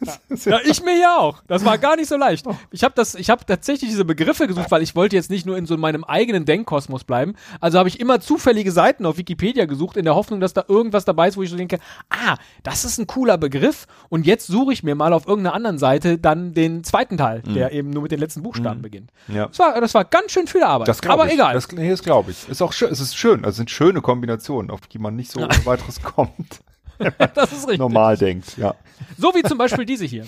Ja. 0.44 0.58
ich 0.64 0.82
mir 0.82 0.98
ja 0.98 1.18
auch. 1.18 1.42
Das 1.48 1.64
war 1.64 1.76
gar 1.76 1.96
nicht 1.96 2.08
so 2.08 2.16
leicht. 2.16 2.46
Oh. 2.46 2.56
Ich 2.70 2.84
habe 2.84 2.94
das, 2.96 3.14
ich 3.14 3.30
habe 3.30 3.44
tatsächlich 3.44 3.90
diese 3.90 4.04
Begriffe 4.04 4.46
gesucht, 4.46 4.70
weil 4.70 4.82
ich 4.82 4.96
wollte 4.96 5.16
jetzt 5.16 5.30
nicht 5.30 5.44
nur 5.44 5.58
in 5.58 5.66
so 5.66 5.76
meinem 5.76 6.04
eigenen 6.04 6.44
Denkkosmos 6.44 7.04
bleiben. 7.04 7.34
Also 7.60 7.78
habe 7.78 7.88
ich 7.88 8.00
immer 8.00 8.20
zufällige 8.20 8.72
Seiten 8.72 9.04
auf 9.06 9.18
Wikipedia 9.18 9.66
gesucht, 9.66 9.96
in 9.96 10.04
der 10.04 10.14
Hoffnung, 10.14 10.40
dass 10.40 10.54
da 10.54 10.64
irgendwas 10.66 11.04
dabei 11.04 11.28
ist, 11.28 11.36
wo 11.36 11.42
ich 11.42 11.50
so 11.50 11.56
denke, 11.56 11.78
ah, 12.08 12.36
das 12.62 12.84
ist 12.84 12.98
ein 12.98 13.06
cooler 13.06 13.38
Begriff. 13.38 13.86
Und 14.08 14.26
jetzt 14.26 14.46
suche 14.46 14.72
ich 14.72 14.82
mir 14.82 14.94
mal 14.94 15.12
auf 15.12 15.26
irgendeiner 15.26 15.54
anderen 15.54 15.78
Seite 15.78 16.18
dann 16.18 16.54
den 16.54 16.84
zweiten 16.84 17.18
Teil, 17.18 17.42
mhm. 17.44 17.54
der 17.54 17.72
eben 17.72 17.90
nur 17.90 18.02
mit 18.02 18.12
den 18.12 18.20
letzten 18.20 18.42
Buchstaben 18.42 18.78
mhm. 18.78 18.82
beginnt. 18.82 19.10
Ja. 19.28 19.46
Das 19.46 19.58
war, 19.58 19.80
das 19.80 19.94
war 19.94 20.04
ganz 20.04 20.32
schön 20.32 20.46
viel 20.46 20.62
Arbeit. 20.62 20.88
Das 20.88 21.02
aber 21.06 21.26
ich. 21.26 21.34
egal. 21.34 21.54
Das, 21.54 21.70
nee, 21.72 21.90
das 21.90 22.02
glaube 22.02 22.30
ich. 22.30 22.48
Ist 22.48 22.62
auch 22.62 22.72
schön. 22.72 22.90
Es 22.90 23.00
ist 23.00 23.16
schön. 23.16 23.44
Also 23.44 23.56
sind 23.56 23.70
schöne 23.70 24.00
Kombinationen, 24.00 24.70
auf 24.70 24.80
die 24.82 24.98
man 24.98 25.16
nicht 25.16 25.30
so 25.30 25.40
weiteres 25.64 26.02
kommt. 26.02 26.60
das 27.34 27.52
ist 27.52 27.62
richtig. 27.62 27.78
Normal 27.78 28.16
denkt, 28.16 28.56
ja. 28.56 28.74
So 29.16 29.34
wie 29.34 29.42
zum 29.42 29.58
Beispiel 29.58 29.84
diese 29.84 30.04
hier. 30.04 30.26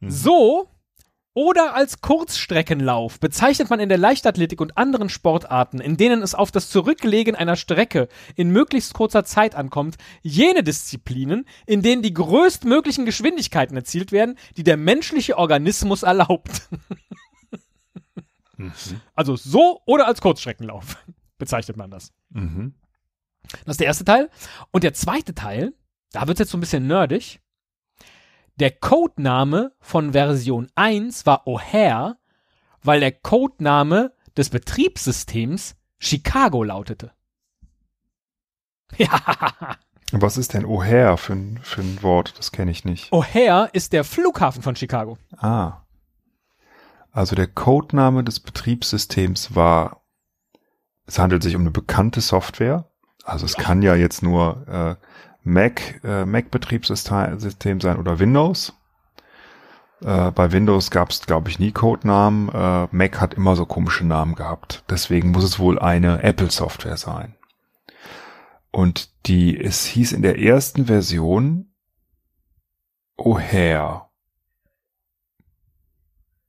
Mhm. 0.00 0.10
So 0.10 0.68
oder 1.36 1.74
als 1.74 2.00
Kurzstreckenlauf 2.00 3.18
bezeichnet 3.18 3.68
man 3.68 3.80
in 3.80 3.88
der 3.88 3.98
Leichtathletik 3.98 4.60
und 4.60 4.78
anderen 4.78 5.08
Sportarten, 5.08 5.80
in 5.80 5.96
denen 5.96 6.22
es 6.22 6.34
auf 6.34 6.52
das 6.52 6.70
Zurücklegen 6.70 7.34
einer 7.34 7.56
Strecke 7.56 8.08
in 8.36 8.50
möglichst 8.50 8.94
kurzer 8.94 9.24
Zeit 9.24 9.56
ankommt, 9.56 9.96
jene 10.22 10.62
Disziplinen, 10.62 11.44
in 11.66 11.82
denen 11.82 12.02
die 12.02 12.14
größtmöglichen 12.14 13.04
Geschwindigkeiten 13.04 13.76
erzielt 13.76 14.12
werden, 14.12 14.38
die 14.56 14.62
der 14.62 14.76
menschliche 14.76 15.36
Organismus 15.36 16.04
erlaubt. 16.04 16.68
mhm. 18.56 18.72
Also 19.16 19.34
so 19.34 19.80
oder 19.86 20.06
als 20.06 20.20
Kurzstreckenlauf 20.20 21.04
bezeichnet 21.36 21.76
man 21.76 21.90
das. 21.90 22.12
Mhm. 22.30 22.74
Das 23.64 23.74
ist 23.74 23.80
der 23.80 23.86
erste 23.86 24.04
Teil. 24.04 24.30
Und 24.70 24.84
der 24.84 24.94
zweite 24.94 25.34
Teil, 25.34 25.74
da 26.12 26.26
wird 26.26 26.36
es 26.36 26.40
jetzt 26.40 26.50
so 26.50 26.58
ein 26.58 26.60
bisschen 26.60 26.86
nerdig. 26.86 27.40
Der 28.56 28.70
Codename 28.70 29.72
von 29.80 30.12
Version 30.12 30.68
1 30.76 31.26
war 31.26 31.46
O'Hare, 31.46 32.16
weil 32.82 33.00
der 33.00 33.12
Codename 33.12 34.12
des 34.36 34.50
Betriebssystems 34.50 35.76
Chicago 35.98 36.62
lautete. 36.62 37.12
Ja. 38.96 39.76
Was 40.12 40.36
ist 40.36 40.54
denn 40.54 40.64
O'Hare 40.64 41.16
für 41.16 41.32
ein, 41.32 41.58
für 41.62 41.80
ein 41.80 42.00
Wort? 42.02 42.38
Das 42.38 42.52
kenne 42.52 42.70
ich 42.70 42.84
nicht. 42.84 43.12
O'Hare 43.12 43.68
ist 43.72 43.92
der 43.92 44.04
Flughafen 44.04 44.62
von 44.62 44.76
Chicago. 44.76 45.18
Ah. 45.38 45.82
Also 47.10 47.34
der 47.34 47.48
Codename 47.48 48.22
des 48.22 48.38
Betriebssystems 48.38 49.56
war, 49.56 50.04
es 51.06 51.18
handelt 51.18 51.42
sich 51.42 51.56
um 51.56 51.62
eine 51.62 51.72
bekannte 51.72 52.20
Software. 52.20 52.88
Also 53.24 53.46
es 53.46 53.56
kann 53.56 53.82
ja 53.82 53.94
jetzt 53.94 54.22
nur 54.22 54.66
äh, 54.68 55.06
Mac, 55.42 56.00
äh, 56.04 56.24
Mac-Betriebssystem 56.24 57.80
sein 57.80 57.98
oder 57.98 58.18
Windows. 58.18 58.74
Äh, 60.02 60.30
bei 60.32 60.52
Windows 60.52 60.90
gab 60.90 61.10
es, 61.10 61.24
glaube 61.24 61.48
ich, 61.48 61.58
nie 61.58 61.72
Codenamen. 61.72 62.48
Äh, 62.50 62.88
Mac 62.90 63.20
hat 63.20 63.34
immer 63.34 63.56
so 63.56 63.66
komische 63.66 64.04
Namen 64.04 64.34
gehabt. 64.34 64.84
Deswegen 64.90 65.30
muss 65.30 65.44
es 65.44 65.58
wohl 65.58 65.78
eine 65.78 66.22
Apple-Software 66.22 66.96
sein. 66.96 67.36
Und 68.70 69.10
die, 69.26 69.58
es 69.58 69.84
hieß 69.84 70.12
in 70.12 70.22
der 70.22 70.38
ersten 70.38 70.86
Version 70.86 71.72
O'Hare. 73.16 74.06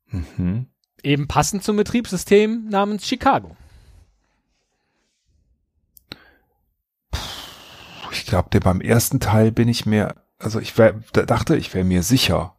Mhm. 0.08 0.68
Eben 1.04 1.28
passend 1.28 1.64
zum 1.64 1.78
Betriebssystem 1.78 2.68
namens 2.68 3.08
Chicago. 3.08 3.56
Ich 8.26 8.32
glaube, 8.32 8.60
beim 8.60 8.82
ersten 8.82 9.20
Teil 9.20 9.52
bin 9.52 9.68
ich 9.68 9.86
mir, 9.86 10.16
also 10.40 10.60
ich 10.60 10.80
wär, 10.80 10.94
dachte, 11.14 11.56
ich 11.58 11.76
wäre 11.76 11.86
mir 11.86 12.02
sicher. 12.02 12.56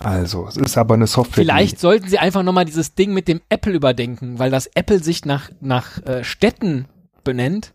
Also, 0.00 0.48
es 0.48 0.56
ist 0.56 0.76
aber 0.76 0.94
eine 0.94 1.06
Software. 1.06 1.44
Vielleicht 1.44 1.78
sollten 1.78 2.08
sie 2.08 2.18
einfach 2.18 2.42
nochmal 2.42 2.64
dieses 2.64 2.96
Ding 2.96 3.14
mit 3.14 3.28
dem 3.28 3.40
Apple 3.48 3.74
überdenken, 3.74 4.40
weil 4.40 4.50
das 4.50 4.66
Apple 4.66 5.00
sich 5.00 5.24
nach, 5.24 5.50
nach 5.60 6.04
äh, 6.04 6.24
Städten 6.24 6.88
benennt. 7.22 7.74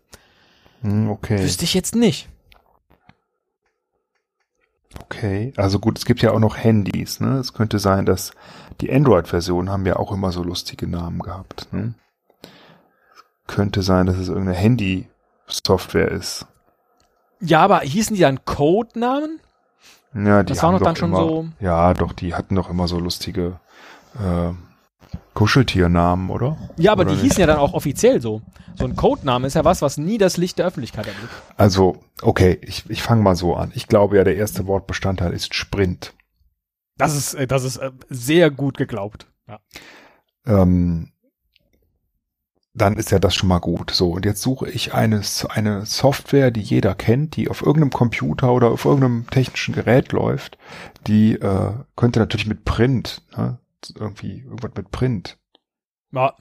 Hm, 0.82 1.08
okay. 1.08 1.42
Wüsste 1.42 1.64
ich 1.64 1.72
jetzt 1.72 1.96
nicht. 1.96 2.28
Okay, 5.00 5.54
also 5.56 5.78
gut, 5.78 5.96
es 5.96 6.04
gibt 6.04 6.20
ja 6.20 6.32
auch 6.32 6.40
noch 6.40 6.58
Handys, 6.58 7.20
ne? 7.20 7.38
Es 7.38 7.54
könnte 7.54 7.78
sein, 7.78 8.04
dass 8.04 8.32
die 8.82 8.92
Android-Versionen 8.92 9.70
haben 9.70 9.86
ja 9.86 9.96
auch 9.96 10.12
immer 10.12 10.30
so 10.30 10.42
lustige 10.42 10.86
Namen 10.86 11.20
gehabt, 11.20 11.68
ne? 11.72 11.94
Könnte 13.46 13.82
sein, 13.82 14.06
dass 14.06 14.16
es 14.16 14.28
irgendeine 14.28 14.56
Handy-Software 14.56 16.10
ist. 16.10 16.46
Ja, 17.40 17.60
aber 17.60 17.80
hießen 17.80 18.16
die 18.16 18.22
dann 18.22 18.44
Codenamen? 18.44 19.40
Ja, 20.14 20.42
die 20.42 20.52
das 20.52 20.62
haben 20.62 20.78
doch 20.78 20.84
dann 20.84 20.96
schon 20.96 21.10
immer, 21.10 21.18
so. 21.20 21.48
Ja, 21.60 21.92
doch, 21.94 22.12
die 22.12 22.34
hatten 22.34 22.54
doch 22.54 22.70
immer 22.70 22.88
so 22.88 22.98
lustige 22.98 23.60
äh, 24.14 24.52
Kuscheltiernamen, 25.34 26.30
oder? 26.30 26.56
Ja, 26.76 26.92
aber 26.92 27.02
oder 27.02 27.10
die 27.10 27.16
nicht? 27.16 27.24
hießen 27.24 27.40
ja 27.40 27.46
dann 27.46 27.58
auch 27.58 27.74
offiziell 27.74 28.20
so. 28.20 28.40
So 28.76 28.84
ein 28.84 28.96
Codename 28.96 29.46
ist 29.46 29.54
ja 29.54 29.64
was, 29.64 29.82
was 29.82 29.98
nie 29.98 30.18
das 30.18 30.36
Licht 30.36 30.58
der 30.58 30.66
Öffentlichkeit 30.66 31.06
erblickt. 31.06 31.32
Also, 31.56 31.96
okay, 32.22 32.58
ich, 32.62 32.88
ich 32.88 33.02
fange 33.02 33.22
mal 33.22 33.36
so 33.36 33.54
an. 33.54 33.72
Ich 33.74 33.88
glaube 33.88 34.16
ja, 34.16 34.24
der 34.24 34.36
erste 34.36 34.66
Wortbestandteil 34.66 35.32
ist 35.32 35.54
Sprint. 35.54 36.14
Das 36.96 37.16
ist, 37.16 37.34
äh, 37.34 37.46
das 37.46 37.64
ist 37.64 37.76
äh, 37.78 37.90
sehr 38.08 38.50
gut 38.50 38.76
geglaubt. 38.76 39.26
Ja. 39.48 39.58
Ähm, 40.46 41.12
dann 42.74 42.96
ist 42.96 43.12
ja 43.12 43.20
das 43.20 43.34
schon 43.34 43.48
mal 43.48 43.60
gut. 43.60 43.92
So, 43.92 44.10
und 44.10 44.24
jetzt 44.24 44.42
suche 44.42 44.68
ich 44.68 44.94
eine, 44.94 45.22
eine 45.48 45.86
Software, 45.86 46.50
die 46.50 46.60
jeder 46.60 46.94
kennt, 46.94 47.36
die 47.36 47.48
auf 47.48 47.62
irgendeinem 47.62 47.90
Computer 47.92 48.52
oder 48.52 48.70
auf 48.70 48.84
irgendeinem 48.84 49.26
technischen 49.30 49.74
Gerät 49.74 50.12
läuft. 50.12 50.58
Die 51.06 51.34
äh, 51.34 51.72
könnte 51.96 52.18
natürlich 52.18 52.46
mit 52.46 52.64
Print, 52.64 53.22
ne? 53.36 53.58
irgendwie 53.94 54.40
irgendwas 54.40 54.72
mit 54.76 54.90
Print. 54.90 55.38
ja, 56.10 56.34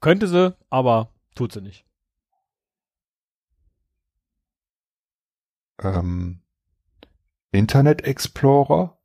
könnte 0.00 0.28
sie, 0.28 0.54
aber 0.68 1.14
tut 1.34 1.52
sie 1.52 1.62
nicht. 1.62 1.86
Ähm, 5.82 6.42
Internet 7.52 8.02
Explorer, 8.02 8.98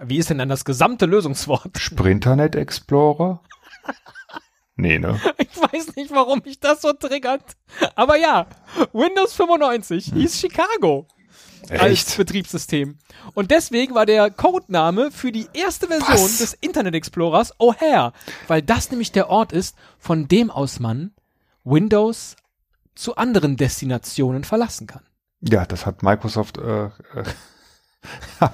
Wie 0.00 0.16
ist 0.16 0.30
denn 0.30 0.38
dann 0.38 0.48
das 0.48 0.64
gesamte 0.64 1.04
Lösungswort? 1.04 1.78
Sprinternet 1.78 2.54
Explorer. 2.54 3.42
Nee, 4.76 4.98
ne? 4.98 5.20
Ich 5.38 5.60
weiß 5.60 5.96
nicht, 5.96 6.10
warum 6.10 6.42
mich 6.44 6.60
das 6.60 6.82
so 6.82 6.92
triggert. 6.92 7.42
Aber 7.94 8.16
ja, 8.16 8.46
Windows 8.92 9.32
95 9.32 10.12
hieß 10.12 10.38
Chicago 10.38 11.06
als 11.70 11.80
Hm. 11.80 11.90
Echt? 11.92 12.16
Betriebssystem. 12.16 12.98
Und 13.34 13.50
deswegen 13.50 13.94
war 13.94 14.06
der 14.06 14.30
Codename 14.30 15.10
für 15.10 15.32
die 15.32 15.48
erste 15.52 15.88
Version 15.88 16.16
Was? 16.16 16.38
des 16.38 16.54
Internet 16.54 16.94
Explorers 16.94 17.58
O'Hare, 17.58 18.12
weil 18.46 18.62
das 18.62 18.90
nämlich 18.90 19.12
der 19.12 19.28
Ort 19.30 19.52
ist, 19.52 19.76
von 19.98 20.28
dem 20.28 20.50
aus 20.50 20.78
man 20.78 21.12
Windows 21.64 22.36
zu 22.94 23.16
anderen 23.16 23.56
Destinationen 23.56 24.44
verlassen 24.44 24.86
kann. 24.86 25.02
Ja, 25.40 25.66
das 25.66 25.86
hat 25.86 26.02
Microsoft 26.02 26.58
äh, 26.58 26.86
äh, 26.86 26.90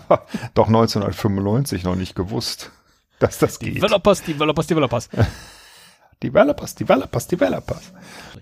doch 0.54 0.68
1995 0.68 1.84
noch 1.84 1.94
nicht 1.96 2.14
gewusst, 2.14 2.70
dass 3.18 3.38
das 3.38 3.58
geht. 3.58 3.76
Developers, 3.76 4.22
Developers, 4.22 4.66
Developers. 4.66 5.08
Developers, 6.22 6.74
Developers, 6.74 7.26
Developers. 7.26 7.92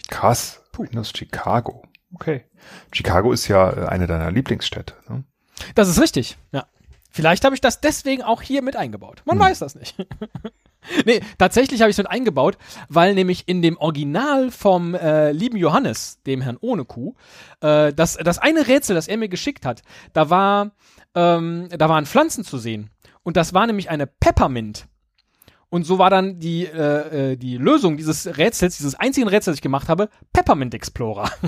Krass. 0.09 0.61
Windows 0.77 1.13
Chicago. 1.17 1.83
Okay. 2.15 2.45
Chicago 2.93 3.33
ist 3.33 3.49
ja 3.49 3.71
äh, 3.71 3.87
eine 3.87 4.07
deiner 4.07 4.31
Lieblingsstädte. 4.31 4.95
Ne? 5.09 5.25
Das 5.75 5.89
ist 5.89 6.01
richtig, 6.01 6.39
ja. 6.53 6.67
Vielleicht 7.13 7.45
habe 7.45 7.57
ich 7.57 7.61
das 7.61 7.81
deswegen 7.81 8.23
auch 8.23 8.41
hier 8.41 8.63
mit 8.63 8.77
eingebaut. 8.77 9.23
Man 9.25 9.37
Hm. 9.37 9.45
weiß 9.45 9.59
das 9.59 9.75
nicht. 9.75 9.97
nee, 11.05 11.21
tatsächlich 11.39 11.81
habe 11.81 11.91
ich 11.91 11.95
es 11.95 11.99
mit 11.99 12.09
eingebaut, 12.11 12.57
weil 12.89 13.15
nämlich 13.15 13.49
in 13.49 13.63
dem 13.63 13.77
Original 13.79 14.53
vom 14.53 14.95
äh, 14.95 15.33
lieben 15.33 15.57
Johannes, 15.57 16.23
dem 16.25 16.41
Herrn 16.41 16.57
ohne 16.61 16.85
Kuh, 16.85 17.15
äh, 17.63 17.93
das, 17.93 18.17
das 18.17 18.39
eine 18.39 18.69
Rätsel, 18.69 18.95
das 18.95 19.09
er 19.09 19.17
mir 19.17 19.29
geschickt 19.29 19.67
hat, 19.67 19.83
da 20.13 20.31
war, 20.31 20.71
ähm, 21.17 21.69
da 21.77 21.89
waren 21.89 22.07
Pflanzen 22.07 22.45
zu 22.45 22.59
sehen. 22.59 22.91
Und 23.23 23.37
das 23.37 23.55
war 23.55 23.67
nämlich 23.67 23.91
eine 23.91 24.07
Peppermint. 24.07 24.87
Und 25.71 25.85
so 25.85 25.99
war 25.99 26.11
dann 26.11 26.41
die, 26.41 26.67
äh, 26.67 27.33
äh, 27.33 27.37
die 27.37 27.57
Lösung 27.57 27.97
dieses 27.97 28.37
Rätsels, 28.37 28.77
dieses 28.77 28.97
einzigen 28.97 29.29
Rätsels, 29.29 29.55
das 29.55 29.57
ich 29.57 29.63
gemacht 29.63 29.89
habe, 29.89 30.11
Peppermint 30.33 30.75
Explorer. 30.75 31.31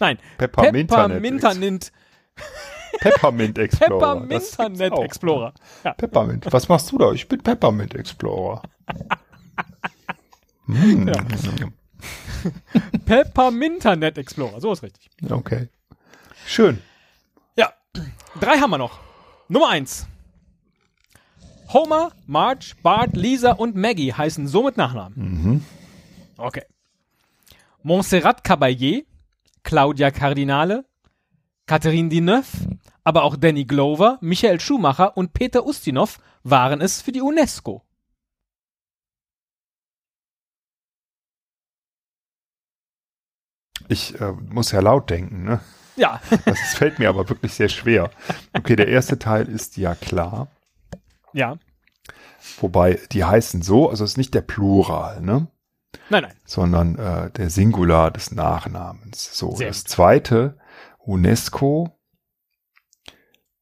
Nein, 0.00 0.18
Pepperminternet. 0.38 0.88
Pepperminternet 0.88 1.92
Peppermint 2.98 3.58
Explorer. 3.58 4.26
Gibt's 4.28 4.58
auch. 4.58 5.04
Explorer. 5.04 5.54
Ja. 5.84 5.94
Peppermint. 5.94 6.46
Was 6.50 6.68
machst 6.68 6.92
du 6.92 6.98
da? 6.98 7.12
Ich 7.12 7.28
bin 7.28 7.42
Peppermint 7.42 7.94
Explorer. 7.94 8.62
Hm. 10.70 11.10
Pepperminternet 13.06 14.18
Explorer, 14.18 14.60
so 14.60 14.70
ist 14.70 14.82
richtig. 14.82 15.08
Okay. 15.30 15.70
Schön. 16.44 16.82
Ja, 17.56 17.72
drei 18.38 18.58
haben 18.58 18.68
wir 18.68 18.76
noch. 18.76 19.00
Nummer 19.48 19.70
eins. 19.70 20.06
Homer, 21.68 22.12
Marge, 22.26 22.74
Bart, 22.82 23.14
Lisa 23.16 23.52
und 23.52 23.76
Maggie 23.76 24.12
heißen 24.12 24.48
somit 24.48 24.76
Nachnamen. 24.76 25.64
Okay. 26.36 26.62
Montserrat 27.82 28.42
Caballé, 28.44 29.04
Claudia 29.62 30.10
Cardinale, 30.10 30.84
Catherine 31.66 32.08
Deneuve, 32.08 32.78
aber 33.04 33.22
auch 33.24 33.36
Danny 33.36 33.64
Glover, 33.64 34.18
Michael 34.20 34.60
Schumacher 34.60 35.16
und 35.16 35.32
Peter 35.34 35.66
Ustinov 35.66 36.18
waren 36.42 36.80
es 36.80 37.02
für 37.02 37.12
die 37.12 37.20
UNESCO. 37.20 37.82
Ich 43.88 44.20
äh, 44.20 44.32
muss 44.32 44.72
ja 44.72 44.80
laut 44.80 45.08
denken, 45.10 45.44
ne? 45.44 45.60
Ja, 45.96 46.20
Das 46.44 46.58
fällt 46.74 46.98
mir 46.98 47.08
aber 47.08 47.28
wirklich 47.28 47.54
sehr 47.54 47.68
schwer. 47.68 48.10
Okay, 48.52 48.76
der 48.76 48.88
erste 48.88 49.18
Teil 49.18 49.48
ist 49.48 49.76
ja 49.76 49.94
klar. 49.94 50.48
Ja. 51.32 51.56
Wobei, 52.60 53.00
die 53.12 53.24
heißen 53.24 53.62
so, 53.62 53.90
also 53.90 54.04
es 54.04 54.12
ist 54.12 54.16
nicht 54.16 54.34
der 54.34 54.40
Plural, 54.42 55.20
ne? 55.20 55.48
Nein, 56.10 56.22
nein. 56.22 56.34
Sondern 56.44 56.96
äh, 56.96 57.30
der 57.30 57.50
Singular 57.50 58.10
des 58.10 58.30
Nachnamens. 58.32 59.36
So, 59.36 59.56
Sehr 59.56 59.68
das 59.68 59.84
gut. 59.84 59.88
zweite, 59.88 60.58
UNESCO, 60.98 61.98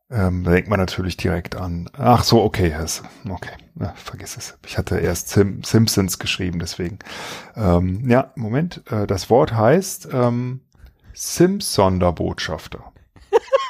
ähm, 0.08 0.44
da 0.44 0.52
denkt 0.52 0.68
man 0.68 0.78
natürlich 0.78 1.16
direkt 1.16 1.56
an. 1.56 1.90
Ach 1.98 2.22
so, 2.22 2.42
okay, 2.42 2.70
das, 2.70 3.02
okay, 3.28 3.54
ja, 3.80 3.92
vergiss 3.96 4.36
es. 4.36 4.56
Ich 4.64 4.78
hatte 4.78 4.98
erst 4.98 5.30
Sim, 5.30 5.64
Simpsons 5.64 6.18
geschrieben, 6.20 6.60
deswegen. 6.60 7.00
Ähm, 7.56 8.08
ja, 8.08 8.32
Moment, 8.36 8.82
äh, 8.90 9.06
das 9.06 9.30
Wort 9.30 9.52
heißt 9.52 10.08
ähm, 10.12 10.60
Sims-Sonderbotschafter. 11.12 12.92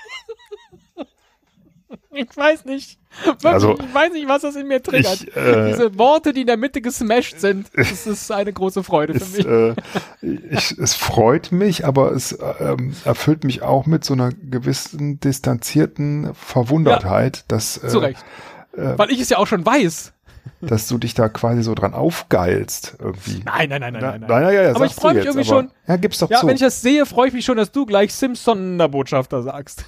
Ich 2.17 2.35
weiß 2.37 2.65
nicht. 2.65 2.99
Wirklich, 3.25 3.47
Also, 3.53 3.79
ich 3.79 3.95
weiß 3.95 4.13
nicht, 4.13 4.29
was 4.29 4.43
das 4.43 4.57
in 4.57 4.69
mir 4.69 4.83
triggert. 4.83 5.23
Ich, 5.23 5.37
äh, 5.37 5.69
Diese 5.69 5.99
Worte, 5.99 6.33
die 6.33 6.43
in 6.43 6.47
der 6.47 6.57
Mitte 6.57 6.81
gesmashed 6.81 7.41
sind, 7.41 7.69
das 7.77 8.07
ist 8.07 8.31
eine 8.33 8.53
große 8.53 8.83
Freude 8.83 9.15
für 9.15 9.23
es, 9.25 9.37
mich. 9.37 9.47
äh, 9.47 10.55
ich, 10.55 10.79
es 10.79 10.95
freut 10.95 11.53
mich, 11.53 11.85
aber 11.87 12.13
es 12.13 12.39
ähm, 12.61 12.95
erfüllt 13.05 13.45
mich 13.45 13.63
auch 13.63 13.87
mit 13.87 14.05
so 14.05 14.15
einer 14.15 14.31
gewissen 14.31 15.19
distanzierten 15.21 16.35
Verwundertheit, 16.35 17.45
dass, 17.49 17.75
Zu 17.81 18.01
äh, 18.01 18.05
Recht. 18.07 18.25
Weil 18.73 19.11
ich 19.11 19.21
es 19.21 19.31
ja 19.31 19.39
auch 19.39 19.47
schon 19.47 19.65
weiß. 19.65 20.13
dass 20.61 20.87
du 20.89 20.99
dich 20.99 21.15
da 21.15 21.29
quasi 21.31 21.63
so 21.63 21.75
dran 21.75 21.95
aufgeilst 21.95 22.97
irgendwie. 22.99 23.43
Nein, 23.45 23.69
nein, 23.71 23.81
nein, 23.81 23.93
nein, 23.95 24.03
nein. 24.03 24.21
nein. 24.21 24.43
ja, 24.43 24.51
ja, 24.51 24.63
ja, 24.65 24.71
Aber 24.75 24.85
ich 24.85 24.93
sagst 24.93 25.01
freu 25.01 25.09
du 25.11 25.15
mich 25.17 25.25
jetzt, 25.25 25.35
irgendwie 25.35 25.51
aber- 25.51 25.61
schon. 25.63 25.71
Ja, 25.89 25.97
gib's 25.97 26.19
doch 26.19 26.31
Ja, 26.31 26.41
zu. 26.41 26.47
wenn 26.47 26.55
ich 26.55 26.61
das 26.61 26.83
sehe, 26.83 27.07
freue 27.07 27.29
ich 27.29 27.35
mich 27.35 27.45
schon, 27.45 27.57
dass 27.57 27.73
du 27.73 27.87
gleich 27.87 28.13
Simpson-Botschafter 28.13 29.43
sagst. 29.43 29.85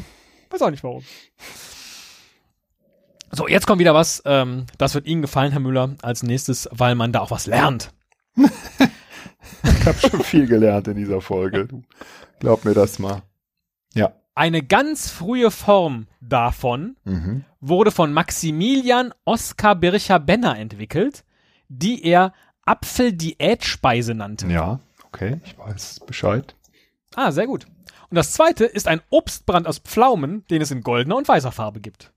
Weiß 0.50 0.62
auch 0.62 0.70
nicht 0.70 0.82
warum. 0.82 1.02
So, 3.32 3.46
jetzt 3.48 3.66
kommt 3.66 3.78
wieder 3.80 3.94
was, 3.94 4.22
ähm, 4.24 4.66
das 4.78 4.94
wird 4.94 5.06
Ihnen 5.06 5.22
gefallen, 5.22 5.52
Herr 5.52 5.60
Müller, 5.60 5.94
als 6.02 6.22
nächstes, 6.22 6.68
weil 6.72 6.94
man 6.94 7.12
da 7.12 7.20
auch 7.20 7.30
was 7.30 7.46
lernt. 7.46 7.92
ich 8.36 9.86
habe 9.86 9.98
schon 9.98 10.20
viel 10.22 10.46
gelernt 10.46 10.88
in 10.88 10.96
dieser 10.96 11.20
Folge. 11.20 11.68
Glaub 12.40 12.64
mir 12.64 12.74
das 12.74 12.98
mal. 12.98 13.22
Ja. 13.94 14.12
Eine 14.34 14.62
ganz 14.62 15.10
frühe 15.10 15.50
Form 15.50 16.06
davon 16.20 16.96
Mhm. 17.04 17.44
wurde 17.60 17.90
von 17.90 18.12
Maximilian 18.12 19.12
Oskar 19.24 19.74
Bircher-Benner 19.76 20.58
entwickelt, 20.58 21.24
die 21.68 22.04
er 22.04 22.32
Apfeldiätspeise 22.64 24.14
nannte. 24.14 24.46
Ja, 24.48 24.80
okay, 25.06 25.40
ich 25.44 25.58
weiß 25.58 26.00
Bescheid. 26.06 26.54
Ah, 27.14 27.32
sehr 27.32 27.46
gut. 27.46 27.66
Und 28.08 28.14
das 28.16 28.32
zweite 28.32 28.64
ist 28.64 28.88
ein 28.88 29.00
Obstbrand 29.10 29.66
aus 29.66 29.78
Pflaumen, 29.78 30.44
den 30.48 30.62
es 30.62 30.70
in 30.70 30.82
goldener 30.82 31.16
und 31.16 31.28
weißer 31.28 31.52
Farbe 31.52 31.80
gibt. 31.80 32.12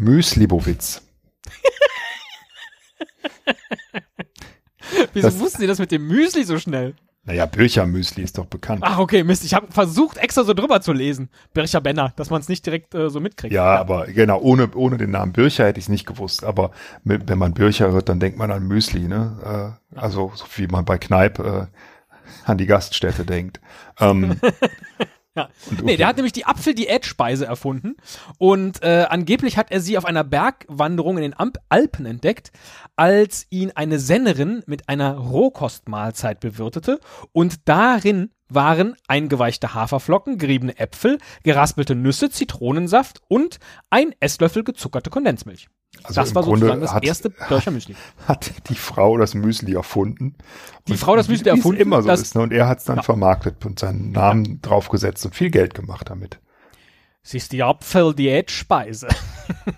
Müslibowitz. 0.00 1.02
Wieso 5.12 5.28
das, 5.28 5.38
wussten 5.38 5.60
Sie 5.60 5.66
das 5.66 5.78
mit 5.78 5.92
dem 5.92 6.08
Müsli 6.08 6.44
so 6.44 6.58
schnell? 6.58 6.94
Naja, 7.24 7.44
Bircher-Müsli 7.44 8.22
ist 8.22 8.38
doch 8.38 8.46
bekannt. 8.46 8.80
Ach, 8.82 8.98
okay, 8.98 9.22
Mist. 9.22 9.44
Ich 9.44 9.52
habe 9.52 9.70
versucht, 9.70 10.16
extra 10.16 10.42
so 10.42 10.54
drüber 10.54 10.80
zu 10.80 10.94
lesen. 10.94 11.28
Bircher 11.52 11.82
Benner, 11.82 12.14
dass 12.16 12.30
man 12.30 12.40
es 12.40 12.48
nicht 12.48 12.64
direkt 12.64 12.94
äh, 12.94 13.10
so 13.10 13.20
mitkriegt. 13.20 13.52
Ja, 13.52 13.74
ja, 13.74 13.80
aber 13.80 14.06
genau, 14.06 14.40
ohne, 14.40 14.70
ohne 14.74 14.96
den 14.96 15.10
Namen 15.10 15.32
Bircher 15.32 15.66
hätte 15.66 15.78
ich 15.78 15.84
es 15.84 15.90
nicht 15.90 16.06
gewusst. 16.06 16.44
Aber 16.44 16.70
mit, 17.04 17.28
wenn 17.28 17.38
man 17.38 17.52
Bircher 17.52 17.92
hört, 17.92 18.08
dann 18.08 18.20
denkt 18.20 18.38
man 18.38 18.50
an 18.50 18.66
Müsli, 18.66 19.06
ne? 19.06 19.76
Äh, 19.92 19.98
also, 19.98 20.32
so 20.34 20.46
wie 20.56 20.66
man 20.66 20.86
bei 20.86 20.96
Kneipp 20.96 21.38
äh, 21.40 21.66
an 22.46 22.56
die 22.56 22.66
Gaststätte 22.66 23.26
denkt. 23.26 23.60
Ähm, 24.00 24.40
Ja. 25.36 25.48
Nee, 25.82 25.96
der 25.96 26.08
hat 26.08 26.16
nämlich 26.16 26.32
die 26.32 26.46
Apfel-Diät-Speise 26.46 27.46
erfunden 27.46 27.96
und 28.38 28.82
äh, 28.82 29.06
angeblich 29.08 29.56
hat 29.56 29.70
er 29.70 29.80
sie 29.80 29.96
auf 29.96 30.04
einer 30.04 30.24
Bergwanderung 30.24 31.18
in 31.18 31.22
den 31.22 31.34
Alpen 31.68 32.04
entdeckt, 32.04 32.50
als 32.96 33.46
ihn 33.48 33.70
eine 33.72 34.00
Sennerin 34.00 34.64
mit 34.66 34.88
einer 34.88 35.16
Rohkostmahlzeit 35.16 36.40
bewirtete 36.40 36.98
und 37.32 37.68
darin 37.68 38.30
waren 38.48 38.96
eingeweichte 39.06 39.72
Haferflocken, 39.72 40.36
geriebene 40.36 40.76
Äpfel, 40.78 41.18
geraspelte 41.44 41.94
Nüsse, 41.94 42.30
Zitronensaft 42.30 43.22
und 43.28 43.60
ein 43.88 44.12
Esslöffel 44.18 44.64
gezuckerte 44.64 45.10
Kondensmilch. 45.10 45.68
Also 46.02 46.20
das 46.20 46.34
war 46.34 46.42
Grunde 46.42 46.60
sozusagen 46.60 46.80
das 46.80 46.94
hat, 46.94 47.04
erste 47.04 47.30
Dörcher 47.30 47.70
Müsli. 47.70 47.96
Hat 48.26 48.68
die 48.68 48.74
Frau 48.74 49.18
das 49.18 49.34
Müsli 49.34 49.74
erfunden. 49.74 50.36
Die 50.88 50.96
Frau 50.96 51.16
das 51.16 51.28
Müsli 51.28 51.50
erfunden. 51.50 51.80
Immer 51.80 52.02
so 52.02 52.10
ist. 52.10 52.34
Ne? 52.34 52.42
Und 52.42 52.52
er 52.52 52.68
hat 52.68 52.78
es 52.78 52.84
dann 52.84 52.96
ja. 52.96 53.02
vermarktet 53.02 53.66
und 53.66 53.78
seinen 53.78 54.12
Namen 54.12 54.44
ja. 54.44 54.54
draufgesetzt 54.62 55.24
und 55.26 55.34
viel 55.34 55.50
Geld 55.50 55.74
gemacht 55.74 56.08
damit. 56.08 56.40
Sie 57.22 57.36
ist 57.36 57.52
die 57.52 57.62
Apfel-Diät-Speise. 57.62 59.08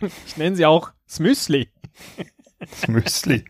ich 0.26 0.36
nenne 0.36 0.54
sie 0.54 0.66
auch 0.66 0.92
das 1.06 1.18
Müsli. 1.18 1.70
Das 2.60 2.88
Müsli. 2.88 3.44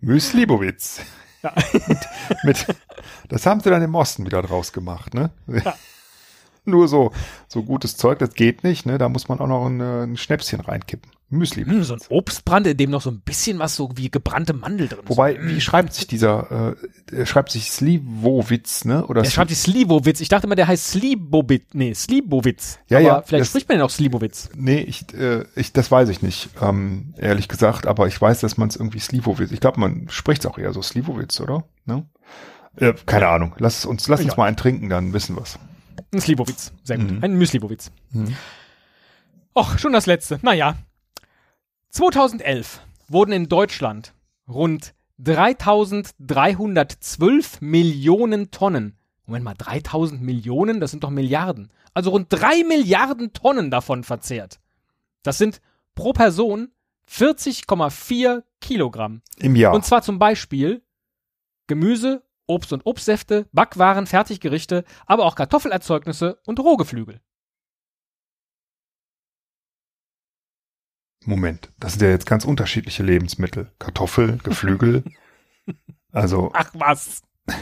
Müslibowitz. 0.00 1.00
Ja. 1.42 1.52
mit, 1.86 1.98
mit, 2.44 2.76
das 3.28 3.44
haben 3.44 3.60
sie 3.60 3.70
dann 3.70 3.82
im 3.82 3.94
Osten 3.94 4.24
wieder 4.24 4.40
draus 4.40 4.72
gemacht, 4.72 5.14
ne? 5.14 5.30
Ja. 5.46 5.74
Nur 6.64 6.88
so, 6.88 7.12
so 7.48 7.62
gutes 7.62 7.98
Zeug, 7.98 8.18
das 8.18 8.32
geht 8.32 8.64
nicht, 8.64 8.86
ne? 8.86 8.96
Da 8.96 9.10
muss 9.10 9.28
man 9.28 9.40
auch 9.40 9.46
noch 9.46 9.66
ein, 9.66 9.80
ein 9.80 10.16
Schnäpschen 10.16 10.60
reinkippen. 10.60 11.10
Müsli. 11.34 11.64
Hm, 11.64 11.84
so 11.84 11.94
ein 11.94 12.00
Obstbrand, 12.08 12.66
in 12.66 12.76
dem 12.76 12.90
noch 12.90 13.02
so 13.02 13.10
ein 13.10 13.20
bisschen 13.20 13.58
was 13.58 13.76
so 13.76 13.90
wie 13.96 14.10
gebrannte 14.10 14.52
Mandel 14.52 14.88
drin 14.88 15.00
ist. 15.00 15.08
Wobei, 15.08 15.38
wie 15.42 15.60
schreibt 15.60 15.92
sich 15.94 16.06
dieser, 16.06 16.74
äh, 17.10 17.16
er 17.16 17.26
schreibt 17.26 17.50
sich 17.50 17.70
Slivovitz, 17.70 18.84
ne? 18.84 19.06
Oder 19.06 19.22
er 19.22 19.30
schreibt 19.30 19.50
sich 19.50 19.58
Slivovitz. 19.58 20.20
Ich 20.20 20.28
dachte 20.28 20.46
immer, 20.46 20.56
der 20.56 20.68
heißt 20.68 20.92
Slibovitz. 20.92 21.66
Nee, 21.72 21.94
Slibovitz. 21.94 22.78
Ja, 22.88 22.98
aber 22.98 23.06
ja. 23.06 23.22
Vielleicht 23.22 23.42
das, 23.42 23.48
spricht 23.48 23.68
man 23.68 23.78
ja 23.78 23.84
auch 23.84 23.90
Slivovitz. 23.90 24.50
Nee, 24.54 24.80
ich, 24.80 25.12
äh, 25.14 25.44
ich, 25.54 25.72
das 25.72 25.90
weiß 25.90 26.08
ich 26.08 26.22
nicht, 26.22 26.50
ähm, 26.60 27.14
ehrlich 27.16 27.48
gesagt. 27.48 27.86
Aber 27.86 28.06
ich 28.06 28.20
weiß, 28.20 28.40
dass 28.40 28.56
man 28.56 28.68
es 28.68 28.76
irgendwie 28.76 29.00
Slivovitz, 29.00 29.52
ich 29.52 29.60
glaube, 29.60 29.80
man 29.80 30.06
spricht 30.08 30.44
es 30.44 30.50
auch 30.50 30.58
eher 30.58 30.72
so 30.72 30.82
Slivovitz, 30.82 31.40
oder? 31.40 31.64
Ne? 31.84 32.06
Äh, 32.76 32.94
keine 33.06 33.28
Ahnung. 33.28 33.54
Lass 33.58 33.84
uns, 33.84 34.08
lass 34.08 34.22
uns 34.22 34.36
mal 34.36 34.46
einen 34.46 34.56
trinken, 34.56 34.88
dann 34.88 35.12
wissen 35.12 35.36
wir's. 35.36 35.58
Ein 36.12 36.20
Slivovitz. 36.20 36.72
Sehr 36.82 36.98
gut. 36.98 37.10
Mhm. 37.10 37.18
Ein 37.22 37.34
Müslibowitz. 37.36 37.90
Mhm. 38.10 38.34
Och, 39.54 39.78
schon 39.78 39.92
das 39.92 40.06
letzte. 40.06 40.38
Naja, 40.42 40.76
2011 41.94 42.82
wurden 43.06 43.30
in 43.30 43.48
Deutschland 43.48 44.14
rund 44.48 44.94
3312 45.18 47.60
Millionen 47.60 48.50
Tonnen, 48.50 48.98
Moment 49.26 49.44
mal, 49.44 49.54
3000 49.54 50.20
Millionen, 50.20 50.80
das 50.80 50.90
sind 50.90 51.04
doch 51.04 51.10
Milliarden, 51.10 51.70
also 51.94 52.10
rund 52.10 52.26
3 52.30 52.64
Milliarden 52.64 53.32
Tonnen 53.32 53.70
davon 53.70 54.02
verzehrt. 54.02 54.58
Das 55.22 55.38
sind 55.38 55.60
pro 55.94 56.12
Person 56.12 56.72
40,4 57.08 58.42
Kilogramm. 58.60 59.22
Im 59.36 59.54
Jahr. 59.54 59.72
Und 59.72 59.84
zwar 59.84 60.02
zum 60.02 60.18
Beispiel 60.18 60.82
Gemüse, 61.68 62.24
Obst 62.48 62.72
und 62.72 62.86
Obstsäfte, 62.86 63.46
Backwaren, 63.52 64.08
Fertiggerichte, 64.08 64.82
aber 65.06 65.26
auch 65.26 65.36
Kartoffelerzeugnisse 65.36 66.40
und 66.44 66.58
Rohgeflügel. 66.58 67.20
Moment, 71.26 71.72
das 71.78 71.92
sind 71.92 72.02
ja 72.02 72.10
jetzt 72.10 72.26
ganz 72.26 72.44
unterschiedliche 72.44 73.02
Lebensmittel. 73.02 73.70
Kartoffel, 73.78 74.38
Geflügel. 74.42 75.04
also. 76.12 76.50
Ach 76.54 76.70
was. 76.74 77.22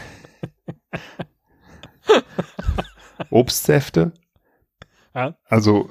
Obstsäfte. 3.31 4.13
Ja. 5.15 5.37
Also, 5.45 5.91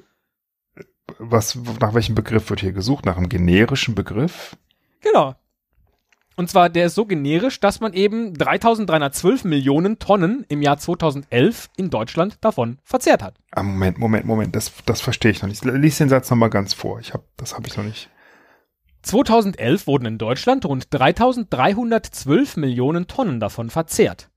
was, 1.18 1.56
nach 1.80 1.94
welchem 1.94 2.16
Begriff 2.16 2.50
wird 2.50 2.62
hier 2.62 2.74
gesucht? 2.74 3.06
Nach 3.06 3.18
einem 3.18 3.30
generischen 3.30 3.96
Begriff? 3.96 4.58
Genau. 5.02 5.36
Und 6.42 6.48
zwar, 6.48 6.70
der 6.70 6.88
ist 6.88 6.96
so 6.96 7.06
generisch, 7.06 7.60
dass 7.60 7.82
man 7.82 7.94
eben 7.94 8.34
3312 8.34 9.44
Millionen 9.44 10.00
Tonnen 10.00 10.44
im 10.50 10.64
Jahr 10.64 10.80
2011 10.80 11.70
in 11.78 11.92
Deutschland 11.92 12.40
davon 12.42 12.80
verzehrt 12.84 13.22
hat. 13.22 13.36
Ah, 13.52 13.62
Moment, 13.62 14.00
Moment, 14.00 14.26
Moment, 14.26 14.56
das, 14.56 14.72
das 14.88 15.02
verstehe 15.02 15.30
ich 15.30 15.44
noch 15.44 15.50
nicht. 15.50 15.64
Lies 15.64 16.00
den 16.00 16.10
Satz 16.10 16.32
nochmal 16.32 16.50
ganz 16.50 16.74
vor. 16.74 17.00
Ich 17.00 17.14
hab, 17.14 17.26
das 17.38 17.54
habe 17.54 17.68
ich 17.68 17.78
noch 17.78 17.84
nicht. 17.84 18.10
2011 19.04 19.86
wurden 19.86 20.08
in 20.08 20.18
Deutschland 20.18 20.66
rund 20.66 20.88
3312 20.90 22.58
Millionen 22.58 23.06
Tonnen 23.06 23.40
davon 23.40 23.70
verzehrt. 23.70 24.32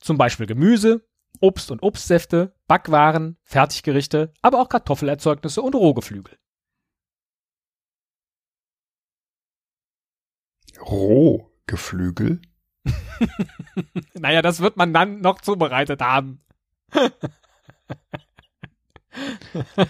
Zum 0.00 0.16
Beispiel 0.16 0.46
Gemüse, 0.46 1.06
Obst 1.40 1.70
und 1.70 1.82
Obstsäfte, 1.82 2.54
Backwaren, 2.68 3.36
Fertiggerichte, 3.42 4.32
aber 4.40 4.62
auch 4.62 4.70
Kartoffelerzeugnisse 4.70 5.60
und 5.60 5.74
Rohgeflügel. 5.74 6.38
Rohgeflügel? 10.90 12.40
naja, 14.14 14.42
das 14.42 14.60
wird 14.60 14.76
man 14.76 14.92
dann 14.92 15.20
noch 15.20 15.40
zubereitet 15.40 16.00
haben. 16.00 16.40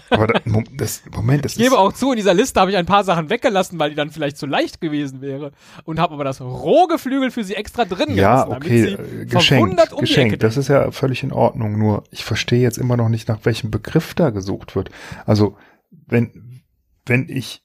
aber 0.09 0.27
das, 0.73 1.03
Moment, 1.11 1.45
das 1.45 1.53
ich 1.53 1.59
gebe 1.59 1.77
auch 1.77 1.93
zu, 1.93 2.11
in 2.11 2.17
dieser 2.17 2.33
Liste 2.33 2.59
habe 2.59 2.71
ich 2.71 2.77
ein 2.77 2.85
paar 2.85 3.03
Sachen 3.03 3.29
weggelassen, 3.29 3.79
weil 3.79 3.91
die 3.91 3.95
dann 3.95 4.09
vielleicht 4.09 4.37
zu 4.37 4.47
leicht 4.47 4.81
gewesen 4.81 5.21
wäre 5.21 5.51
und 5.83 5.99
habe 5.99 6.13
aber 6.13 6.23
das 6.23 6.41
Rohgeflügel 6.41 7.31
für 7.31 7.43
sie 7.43 7.55
extra 7.55 7.85
drin 7.85 8.15
ja, 8.15 8.43
gelassen, 8.43 8.63
okay, 8.63 8.93
äh, 8.93 9.25
geschenkt, 9.25 9.93
um 9.93 10.01
geschenkt. 10.01 10.43
Das 10.43 10.57
ist 10.57 10.67
ja 10.67 10.91
völlig 10.91 11.23
in 11.23 11.31
Ordnung. 11.31 11.77
Nur 11.77 12.03
ich 12.11 12.25
verstehe 12.25 12.61
jetzt 12.61 12.77
immer 12.77 12.97
noch 12.97 13.09
nicht, 13.09 13.27
nach 13.27 13.39
welchem 13.43 13.71
Begriff 13.71 14.13
da 14.13 14.31
gesucht 14.31 14.75
wird. 14.75 14.89
Also 15.25 15.57
wenn 16.07 16.61
wenn 17.05 17.27
ich 17.29 17.63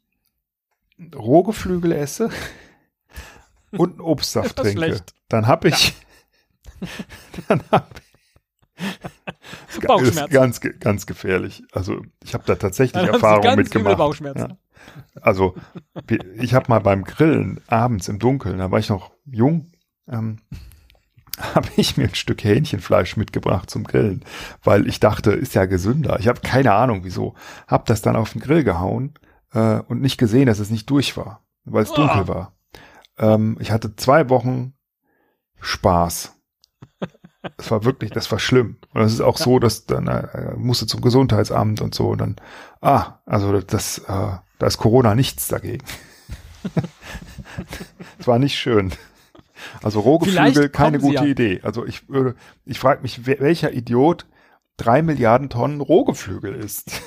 Rohgeflügel 1.14 1.92
esse, 1.92 2.30
und 3.78 3.92
einen 3.92 4.00
Obstsaft 4.00 4.56
trinke, 4.56 5.00
dann 5.28 5.46
habe 5.46 5.68
ich, 5.68 5.94
ja. 6.80 6.88
dann 7.48 7.62
habe 7.70 7.86
ich, 7.96 8.04
das 9.86 10.02
ist 10.02 10.30
ganz, 10.30 10.60
ganz 10.60 11.06
gefährlich. 11.06 11.62
Also 11.72 12.02
ich 12.22 12.34
habe 12.34 12.44
da 12.46 12.56
tatsächlich 12.56 13.02
Erfahrung 13.06 13.56
mitgemacht. 13.56 14.20
Ja. 14.20 14.48
Also 15.20 15.54
ich 16.36 16.54
habe 16.54 16.66
mal 16.68 16.80
beim 16.80 17.04
Grillen 17.04 17.60
abends 17.68 18.08
im 18.08 18.18
Dunkeln, 18.18 18.58
da 18.58 18.70
war 18.70 18.78
ich 18.78 18.88
noch 18.88 19.12
jung, 19.24 19.72
ähm, 20.08 20.38
habe 21.38 21.68
ich 21.76 21.96
mir 21.96 22.04
ein 22.04 22.14
Stück 22.14 22.44
Hähnchenfleisch 22.44 23.16
mitgebracht 23.16 23.70
zum 23.70 23.84
Grillen, 23.84 24.24
weil 24.62 24.86
ich 24.86 25.00
dachte, 25.00 25.32
ist 25.32 25.54
ja 25.54 25.64
gesünder. 25.64 26.18
Ich 26.20 26.28
habe 26.28 26.40
keine 26.40 26.72
Ahnung 26.72 27.00
wieso. 27.02 27.34
Hab 27.66 27.86
das 27.86 28.02
dann 28.02 28.16
auf 28.16 28.32
den 28.32 28.40
Grill 28.40 28.62
gehauen 28.62 29.14
äh, 29.52 29.80
und 29.80 30.00
nicht 30.00 30.18
gesehen, 30.18 30.46
dass 30.46 30.58
es 30.58 30.70
nicht 30.70 30.88
durch 30.90 31.16
war, 31.16 31.44
weil 31.64 31.82
es 31.82 31.90
oh. 31.92 31.96
dunkel 31.96 32.28
war. 32.28 32.53
Ähm, 33.18 33.56
ich 33.60 33.70
hatte 33.70 33.96
zwei 33.96 34.28
Wochen 34.30 34.74
Spaß. 35.60 36.32
Es 37.58 37.70
war 37.70 37.84
wirklich, 37.84 38.10
das 38.10 38.32
war 38.32 38.38
schlimm. 38.38 38.78
Und 38.94 39.02
es 39.02 39.12
ist 39.12 39.20
auch 39.20 39.38
ja. 39.38 39.44
so, 39.44 39.58
dass 39.58 39.84
dann 39.84 40.06
äh, 40.06 40.54
musste 40.56 40.86
zum 40.86 41.02
Gesundheitsamt 41.02 41.82
und 41.82 41.94
so 41.94 42.08
und 42.08 42.18
dann, 42.18 42.36
ah, 42.80 43.18
also 43.26 43.60
das, 43.60 43.98
äh, 43.98 44.38
da 44.58 44.66
ist 44.66 44.78
Corona 44.78 45.14
nichts 45.14 45.48
dagegen. 45.48 45.84
Es 48.18 48.26
war 48.26 48.38
nicht 48.38 48.58
schön. 48.58 48.92
Also 49.82 50.00
Rohgeflügel, 50.00 50.70
keine 50.70 50.98
gute 50.98 51.16
ja. 51.16 51.24
Idee. 51.24 51.60
Also 51.62 51.84
ich 51.84 52.08
würde, 52.08 52.34
ich 52.64 52.78
frage 52.78 53.02
mich, 53.02 53.26
welcher 53.26 53.72
Idiot 53.72 54.26
drei 54.76 55.02
Milliarden 55.02 55.50
Tonnen 55.50 55.80
Rohgeflügel 55.80 56.54
isst. 56.54 57.02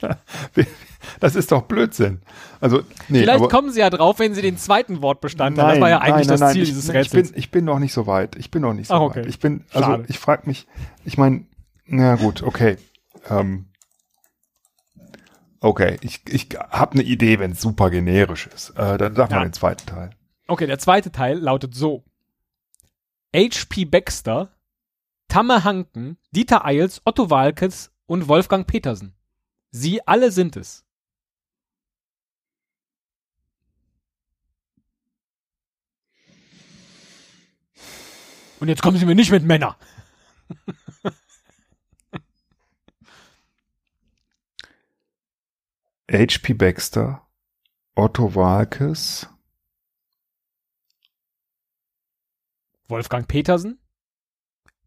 Das 1.20 1.34
ist 1.34 1.52
doch 1.52 1.62
Blödsinn. 1.62 2.20
Also, 2.60 2.82
nee, 3.08 3.20
Vielleicht 3.20 3.40
aber, 3.40 3.48
kommen 3.48 3.70
Sie 3.70 3.80
ja 3.80 3.90
drauf, 3.90 4.18
wenn 4.18 4.34
Sie 4.34 4.42
den 4.42 4.58
zweiten 4.58 5.02
Wortbestand 5.02 5.56
nein, 5.56 5.68
Das 5.68 5.80
war 5.80 5.88
ja 5.88 5.98
eigentlich 6.00 6.26
nein, 6.28 6.38
nein, 6.38 6.40
das 6.40 6.52
Ziel 6.52 6.62
ich, 6.62 6.68
dieses 6.70 6.92
Rätsels. 6.92 7.28
Ich 7.28 7.32
bin, 7.32 7.38
ich 7.38 7.50
bin 7.50 7.64
noch 7.64 7.78
nicht 7.78 7.92
so 7.92 8.06
weit. 8.06 8.36
Ich 8.36 8.50
bin 8.50 8.62
noch 8.62 8.74
nicht 8.74 8.88
so 8.88 8.94
Ach, 8.94 9.00
okay. 9.00 9.20
weit. 9.20 9.26
Ich 9.26 9.40
bin, 9.40 9.64
also 9.72 9.86
Schade. 9.86 10.04
ich 10.08 10.18
frage 10.18 10.42
mich, 10.46 10.66
ich 11.04 11.18
meine, 11.18 11.44
na 11.86 12.16
gut, 12.16 12.42
okay. 12.42 12.76
Ähm, 13.28 13.66
okay, 15.60 15.98
ich, 16.00 16.22
ich 16.28 16.48
habe 16.70 16.94
eine 16.94 17.02
Idee, 17.02 17.38
wenn 17.38 17.52
es 17.52 17.60
super 17.60 17.90
generisch 17.90 18.46
ist. 18.46 18.70
Äh, 18.70 18.98
dann 18.98 19.14
sag 19.14 19.30
ja. 19.30 19.36
mal 19.36 19.44
den 19.44 19.52
zweiten 19.52 19.86
Teil. 19.86 20.10
Okay, 20.48 20.66
der 20.66 20.78
zweite 20.78 21.12
Teil 21.12 21.38
lautet 21.38 21.74
so. 21.74 22.04
H.P. 23.34 23.84
Baxter, 23.84 24.50
Tamme 25.28 25.64
Hanken, 25.64 26.18
Dieter 26.30 26.64
Eils, 26.64 27.02
Otto 27.04 27.30
Walkes 27.30 27.90
und 28.06 28.28
Wolfgang 28.28 28.66
Petersen. 28.66 29.14
Sie 29.70 30.06
alle 30.06 30.30
sind 30.30 30.56
es. 30.56 30.85
Und 38.60 38.68
jetzt 38.68 38.82
kommen 38.82 38.96
Sie 38.96 39.06
mir 39.06 39.14
nicht 39.14 39.30
mit 39.30 39.44
Männer. 39.44 39.76
H.P. 46.10 46.54
Baxter, 46.54 47.26
Otto 47.96 48.34
Walkes, 48.34 49.28
Wolfgang 52.88 53.26
Petersen, 53.26 53.80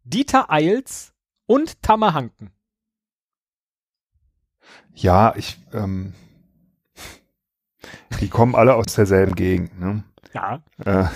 Dieter 0.04 0.50
Eils 0.50 1.12
und 1.46 1.82
Tamme 1.82 2.14
Hanken. 2.14 2.50
Ja, 4.94 5.34
ich, 5.36 5.58
ähm, 5.72 6.14
die 8.20 8.28
kommen 8.28 8.54
alle 8.54 8.74
aus 8.74 8.94
derselben 8.94 9.34
Gegend, 9.34 9.78
ne? 9.78 10.04
Ja. 10.32 10.62
Äh, 10.84 11.08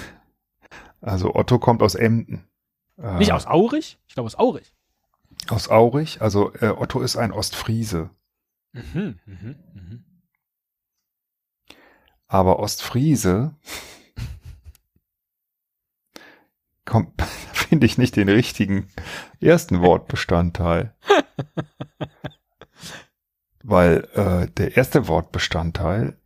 also 1.05 1.35
Otto 1.35 1.59
kommt 1.59 1.83
aus 1.83 1.95
Emden. 1.95 2.49
Äh, 2.97 3.19
Nicht 3.19 3.33
aus 3.33 3.47
Aurich? 3.47 3.99
Ich 4.07 4.15
glaube 4.15 4.27
aus 4.27 4.39
Aurich. 4.39 4.75
Aus 5.49 5.69
Aurich? 5.69 6.23
Also 6.23 6.55
äh, 6.55 6.69
Otto 6.69 7.03
ist 7.03 7.17
ein 7.17 7.33
Ostfriese. 7.33 8.11
Mhm, 8.73 9.19
mhm, 9.27 9.57
mhm. 9.75 10.05
Aber 12.27 12.59
Ostfriese 12.59 13.55
kommt, 16.85 17.21
finde 17.53 17.87
ich 17.87 17.99
nicht 17.99 18.17
den 18.17 18.29
richtigen 18.29 18.89
ersten 19.41 19.83
Wortbestandteil. 19.83 20.95
Weil 23.63 24.09
äh, 24.15 24.51
der 24.53 24.77
erste 24.77 25.09
Wortbestandteil 25.09 26.19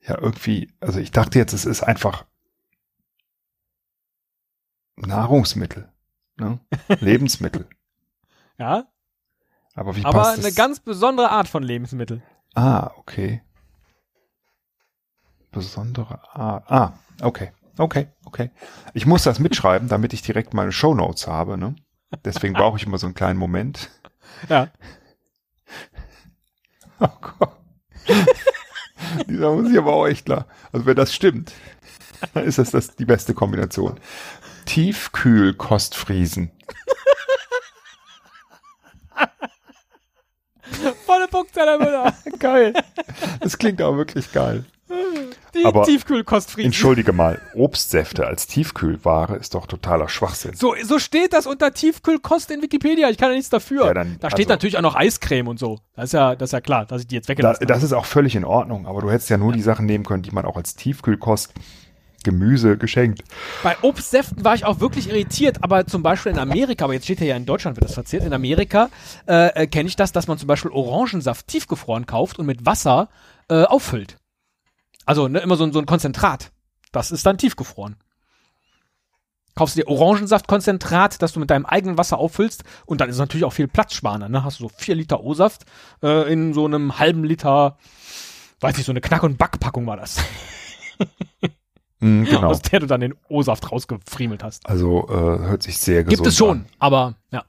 ja 0.00 0.18
irgendwie, 0.20 0.72
also 0.80 0.98
ich 0.98 1.10
dachte 1.10 1.38
jetzt, 1.38 1.52
es 1.52 1.64
ist 1.64 1.82
einfach 1.82 2.26
Nahrungsmittel, 4.96 5.90
ne? 6.36 6.60
Lebensmittel. 7.00 7.68
Ja. 8.58 8.86
Aber 9.74 9.94
wie 9.96 10.04
Aber 10.04 10.20
passt 10.22 10.38
eine 10.38 10.48
es? 10.48 10.54
ganz 10.54 10.80
besondere 10.80 11.30
Art 11.30 11.48
von 11.48 11.62
Lebensmittel. 11.62 12.22
Ah, 12.54 12.90
okay. 12.96 13.42
Besondere 15.50 16.20
Art. 16.34 16.70
Ah, 16.70 16.98
okay. 17.22 17.52
Okay, 17.78 18.08
okay. 18.24 18.50
Ich 18.94 19.04
muss 19.04 19.22
das 19.24 19.38
mitschreiben, 19.38 19.88
damit 19.88 20.14
ich 20.14 20.22
direkt 20.22 20.54
meine 20.54 20.72
Shownotes 20.72 21.26
habe, 21.26 21.58
ne? 21.58 21.76
Deswegen 22.24 22.54
brauche 22.54 22.78
ich 22.78 22.86
immer 22.86 22.96
so 22.98 23.06
einen 23.06 23.14
kleinen 23.14 23.38
Moment. 23.38 23.90
Ja. 24.48 24.68
Oh 26.98 27.08
Gott. 27.20 27.54
Dieser 29.28 29.52
muss 29.52 29.70
ich 29.70 29.76
aber 29.76 29.92
auch 29.92 30.06
echt 30.06 30.24
klar. 30.24 30.46
Also 30.72 30.86
wenn 30.86 30.96
das 30.96 31.14
stimmt, 31.14 31.52
dann 32.32 32.44
ist 32.44 32.56
das, 32.56 32.70
das 32.70 32.96
die 32.96 33.04
beste 33.04 33.34
Kombination. 33.34 34.00
Tiefkühlkostfriesen. 34.66 36.50
Volle 41.06 41.28
Punktzahl, 41.28 41.66
Herr 41.66 41.78
Müller. 41.78 42.14
Geil. 42.38 42.74
Das 43.40 43.56
klingt 43.56 43.80
aber 43.80 43.96
wirklich 43.96 44.30
geil. 44.32 44.64
Die 45.54 45.64
Aber- 45.64 45.84
Tiefkühlkostfrieden. 45.84 46.66
Entschuldige 46.66 47.12
mal, 47.12 47.40
Obstsäfte 47.54 48.26
als 48.26 48.46
Tiefkühlware 48.46 49.36
ist 49.36 49.54
doch 49.54 49.66
totaler 49.66 50.08
Schwachsinn. 50.08 50.54
So, 50.54 50.74
so 50.82 50.98
steht 50.98 51.32
das 51.32 51.46
unter 51.46 51.72
Tiefkühlkost 51.72 52.50
in 52.50 52.62
Wikipedia. 52.62 53.08
Ich 53.10 53.16
kann 53.18 53.30
ja 53.30 53.34
nichts 53.36 53.50
dafür. 53.50 53.86
Ja, 53.86 53.94
dann- 53.94 54.18
da 54.20 54.28
steht 54.30 54.46
also- 54.46 54.50
natürlich 54.54 54.76
auch 54.76 54.82
noch 54.82 54.94
Eiscreme 54.94 55.48
und 55.48 55.58
so. 55.58 55.80
Das 55.94 56.06
ist 56.06 56.12
ja, 56.12 56.36
das 56.36 56.48
ist 56.48 56.52
ja 56.52 56.60
klar, 56.60 56.84
dass 56.86 57.00
ich 57.02 57.06
die 57.08 57.14
jetzt 57.16 57.26
Da, 57.28 57.30
weggelassen 57.30 57.66
das 57.66 57.82
ist 57.82 57.92
auch 57.92 58.04
völlig 58.04 58.36
in 58.36 58.44
Ordnung, 58.44 58.86
aber 58.86 59.00
du 59.00 59.10
hättest 59.10 59.30
ja 59.30 59.38
nur 59.38 59.52
die 59.52 59.62
Sachen 59.62 59.86
nehmen 59.86 60.04
können, 60.04 60.22
die 60.22 60.30
man 60.32 60.44
auch 60.44 60.56
als 60.56 60.74
Tiefkühlkost, 60.76 61.52
Gemüse 62.26 62.76
geschenkt. 62.76 63.22
Bei 63.62 63.76
Obstsäften 63.80 64.44
war 64.44 64.54
ich 64.54 64.66
auch 64.66 64.80
wirklich 64.80 65.08
irritiert, 65.08 65.64
aber 65.64 65.86
zum 65.86 66.02
Beispiel 66.02 66.32
in 66.32 66.38
Amerika, 66.38 66.84
aber 66.84 66.92
jetzt 66.92 67.04
steht 67.04 67.20
ja 67.20 67.34
in 67.36 67.46
Deutschland 67.46 67.76
wird 67.78 67.84
das 67.86 67.94
verzehrt, 67.94 68.22
in 68.24 68.34
Amerika 68.34 68.90
äh, 69.26 69.62
äh, 69.62 69.66
kenne 69.66 69.88
ich 69.88 69.96
das, 69.96 70.12
dass 70.12 70.26
man 70.26 70.36
zum 70.36 70.48
Beispiel 70.48 70.70
Orangensaft 70.70 71.46
tiefgefroren 71.46 72.04
kauft 72.04 72.38
und 72.38 72.44
mit 72.46 72.66
Wasser 72.66 73.08
äh, 73.48 73.62
auffüllt. 73.62 74.18
Also 75.06 75.28
ne, 75.28 75.38
immer 75.38 75.56
so, 75.56 75.64
ein- 75.64 75.72
so 75.72 75.78
ein 75.78 75.86
Konzentrat. 75.86 76.50
Das 76.92 77.10
ist 77.10 77.24
dann 77.24 77.38
tiefgefroren. 77.38 77.96
Kaufst 79.54 79.74
du 79.76 79.80
dir 79.80 79.88
Orangensaftkonzentrat, 79.88 81.22
das 81.22 81.32
du 81.32 81.40
mit 81.40 81.48
deinem 81.50 81.64
eigenen 81.64 81.96
Wasser 81.96 82.18
auffüllst 82.18 82.64
und 82.84 83.00
dann 83.00 83.08
ist 83.08 83.16
natürlich 83.18 83.44
auch 83.44 83.52
viel 83.54 83.68
Platzsparender. 83.68 84.28
Ne? 84.28 84.44
Hast 84.44 84.60
du 84.60 84.64
so 84.64 84.70
vier 84.76 84.94
Liter 84.96 85.22
O-Saft 85.24 85.64
äh, 86.02 86.30
in 86.30 86.52
so 86.52 86.66
einem 86.66 86.98
halben 86.98 87.24
Liter, 87.24 87.78
weiß 88.60 88.76
ich, 88.78 88.84
so 88.84 88.92
eine 88.92 89.00
Knack- 89.00 89.22
und 89.22 89.38
Backpackung 89.38 89.86
war 89.86 89.96
das, 89.96 90.18
Mm, 92.00 92.24
genau. 92.24 92.48
aus 92.48 92.62
der 92.62 92.80
du 92.80 92.86
dann 92.86 93.00
den 93.00 93.14
O-Saft 93.28 93.72
rausgefriemelt 93.72 94.42
hast. 94.42 94.68
Also 94.68 95.08
äh, 95.08 95.12
hört 95.12 95.62
sich 95.62 95.78
sehr 95.78 96.04
gesund 96.04 96.16
Gibt 96.16 96.26
es 96.26 96.36
schon, 96.36 96.58
an. 96.58 96.66
aber 96.78 97.14
ja. 97.30 97.44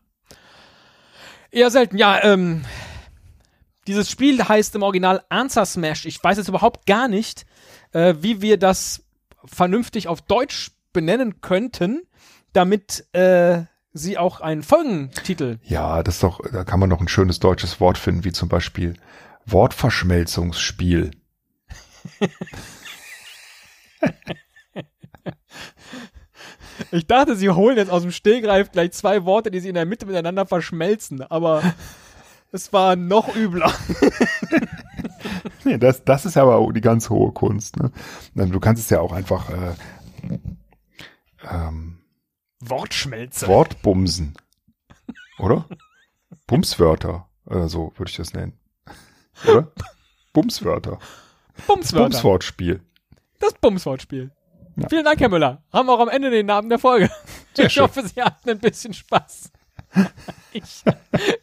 Eher 1.51 1.69
selten. 1.71 1.97
Ja, 1.97 2.23
ähm, 2.23 2.63
dieses 3.87 4.09
Spiel 4.09 4.43
heißt 4.43 4.75
im 4.75 4.83
Original 4.83 5.23
Answer 5.29 5.65
Smash. 5.65 6.05
Ich 6.05 6.23
weiß 6.23 6.37
jetzt 6.37 6.49
überhaupt 6.49 6.85
gar 6.85 7.07
nicht, 7.07 7.45
äh, 7.93 8.15
wie 8.19 8.41
wir 8.41 8.57
das 8.57 9.03
vernünftig 9.45 10.07
auf 10.07 10.21
Deutsch 10.21 10.71
benennen 10.93 11.41
könnten, 11.41 12.03
damit 12.53 13.05
äh, 13.13 13.63
sie 13.93 14.17
auch 14.17 14.41
einen 14.41 14.63
Folgentitel. 14.63 15.59
Ja, 15.63 16.03
das 16.03 16.15
ist 16.15 16.23
doch, 16.23 16.41
da 16.51 16.63
kann 16.63 16.79
man 16.79 16.89
noch 16.89 17.01
ein 17.01 17.07
schönes 17.07 17.39
deutsches 17.39 17.79
Wort 17.79 17.97
finden, 17.97 18.23
wie 18.23 18.31
zum 18.31 18.49
Beispiel 18.49 18.93
Wortverschmelzungsspiel. 19.45 21.11
Ich 26.91 27.07
dachte, 27.07 27.35
sie 27.35 27.49
holen 27.49 27.77
jetzt 27.77 27.89
aus 27.89 28.03
dem 28.03 28.11
Stillgreif 28.11 28.71
gleich 28.71 28.91
zwei 28.91 29.25
Worte, 29.25 29.51
die 29.51 29.59
sie 29.59 29.69
in 29.69 29.75
der 29.75 29.85
Mitte 29.85 30.05
miteinander 30.05 30.45
verschmelzen, 30.45 31.21
aber 31.21 31.63
es 32.51 32.71
war 32.71 32.95
noch 32.95 33.35
übler. 33.35 33.73
Nee, 35.63 35.77
das, 35.77 36.05
das 36.05 36.25
ist 36.25 36.37
aber 36.37 36.71
die 36.71 36.81
ganz 36.81 37.09
hohe 37.09 37.33
Kunst. 37.33 37.75
Ne? 37.77 37.91
Du 38.35 38.59
kannst 38.59 38.81
es 38.81 38.89
ja 38.89 39.01
auch 39.01 39.11
einfach 39.11 39.49
äh, 39.49 39.75
ähm, 41.43 41.99
Wortschmelze. 42.61 43.47
Wortbumsen. 43.47 44.37
Oder? 45.39 45.65
Bumswörter. 46.47 47.27
Oder 47.45 47.67
so 47.67 47.91
würde 47.97 48.09
ich 48.09 48.15
das 48.15 48.33
nennen. 48.33 48.53
Oder? 49.45 49.71
Bumswörter. 50.31 50.99
Bumswörter. 51.67 52.09
Bumswortspiel. 52.09 52.81
Das 53.39 53.53
Bumswortspiel. 53.53 54.31
Ja. 54.75 54.89
Vielen 54.89 55.05
Dank, 55.05 55.19
Herr 55.19 55.29
Müller. 55.29 55.63
Haben 55.73 55.89
auch 55.89 55.99
am 55.99 56.09
Ende 56.09 56.29
den 56.29 56.45
Namen 56.45 56.69
der 56.69 56.79
Folge. 56.79 57.09
Sehr 57.53 57.65
ich 57.65 57.73
schön. 57.73 57.83
hoffe, 57.83 58.07
Sie 58.07 58.21
hatten 58.21 58.49
ein 58.49 58.59
bisschen 58.59 58.93
Spaß. 58.93 59.51
Ich, 60.53 60.81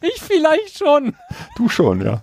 ich 0.01 0.21
vielleicht 0.21 0.77
schon. 0.77 1.15
Du 1.55 1.69
schon, 1.69 2.01
ja. 2.01 2.21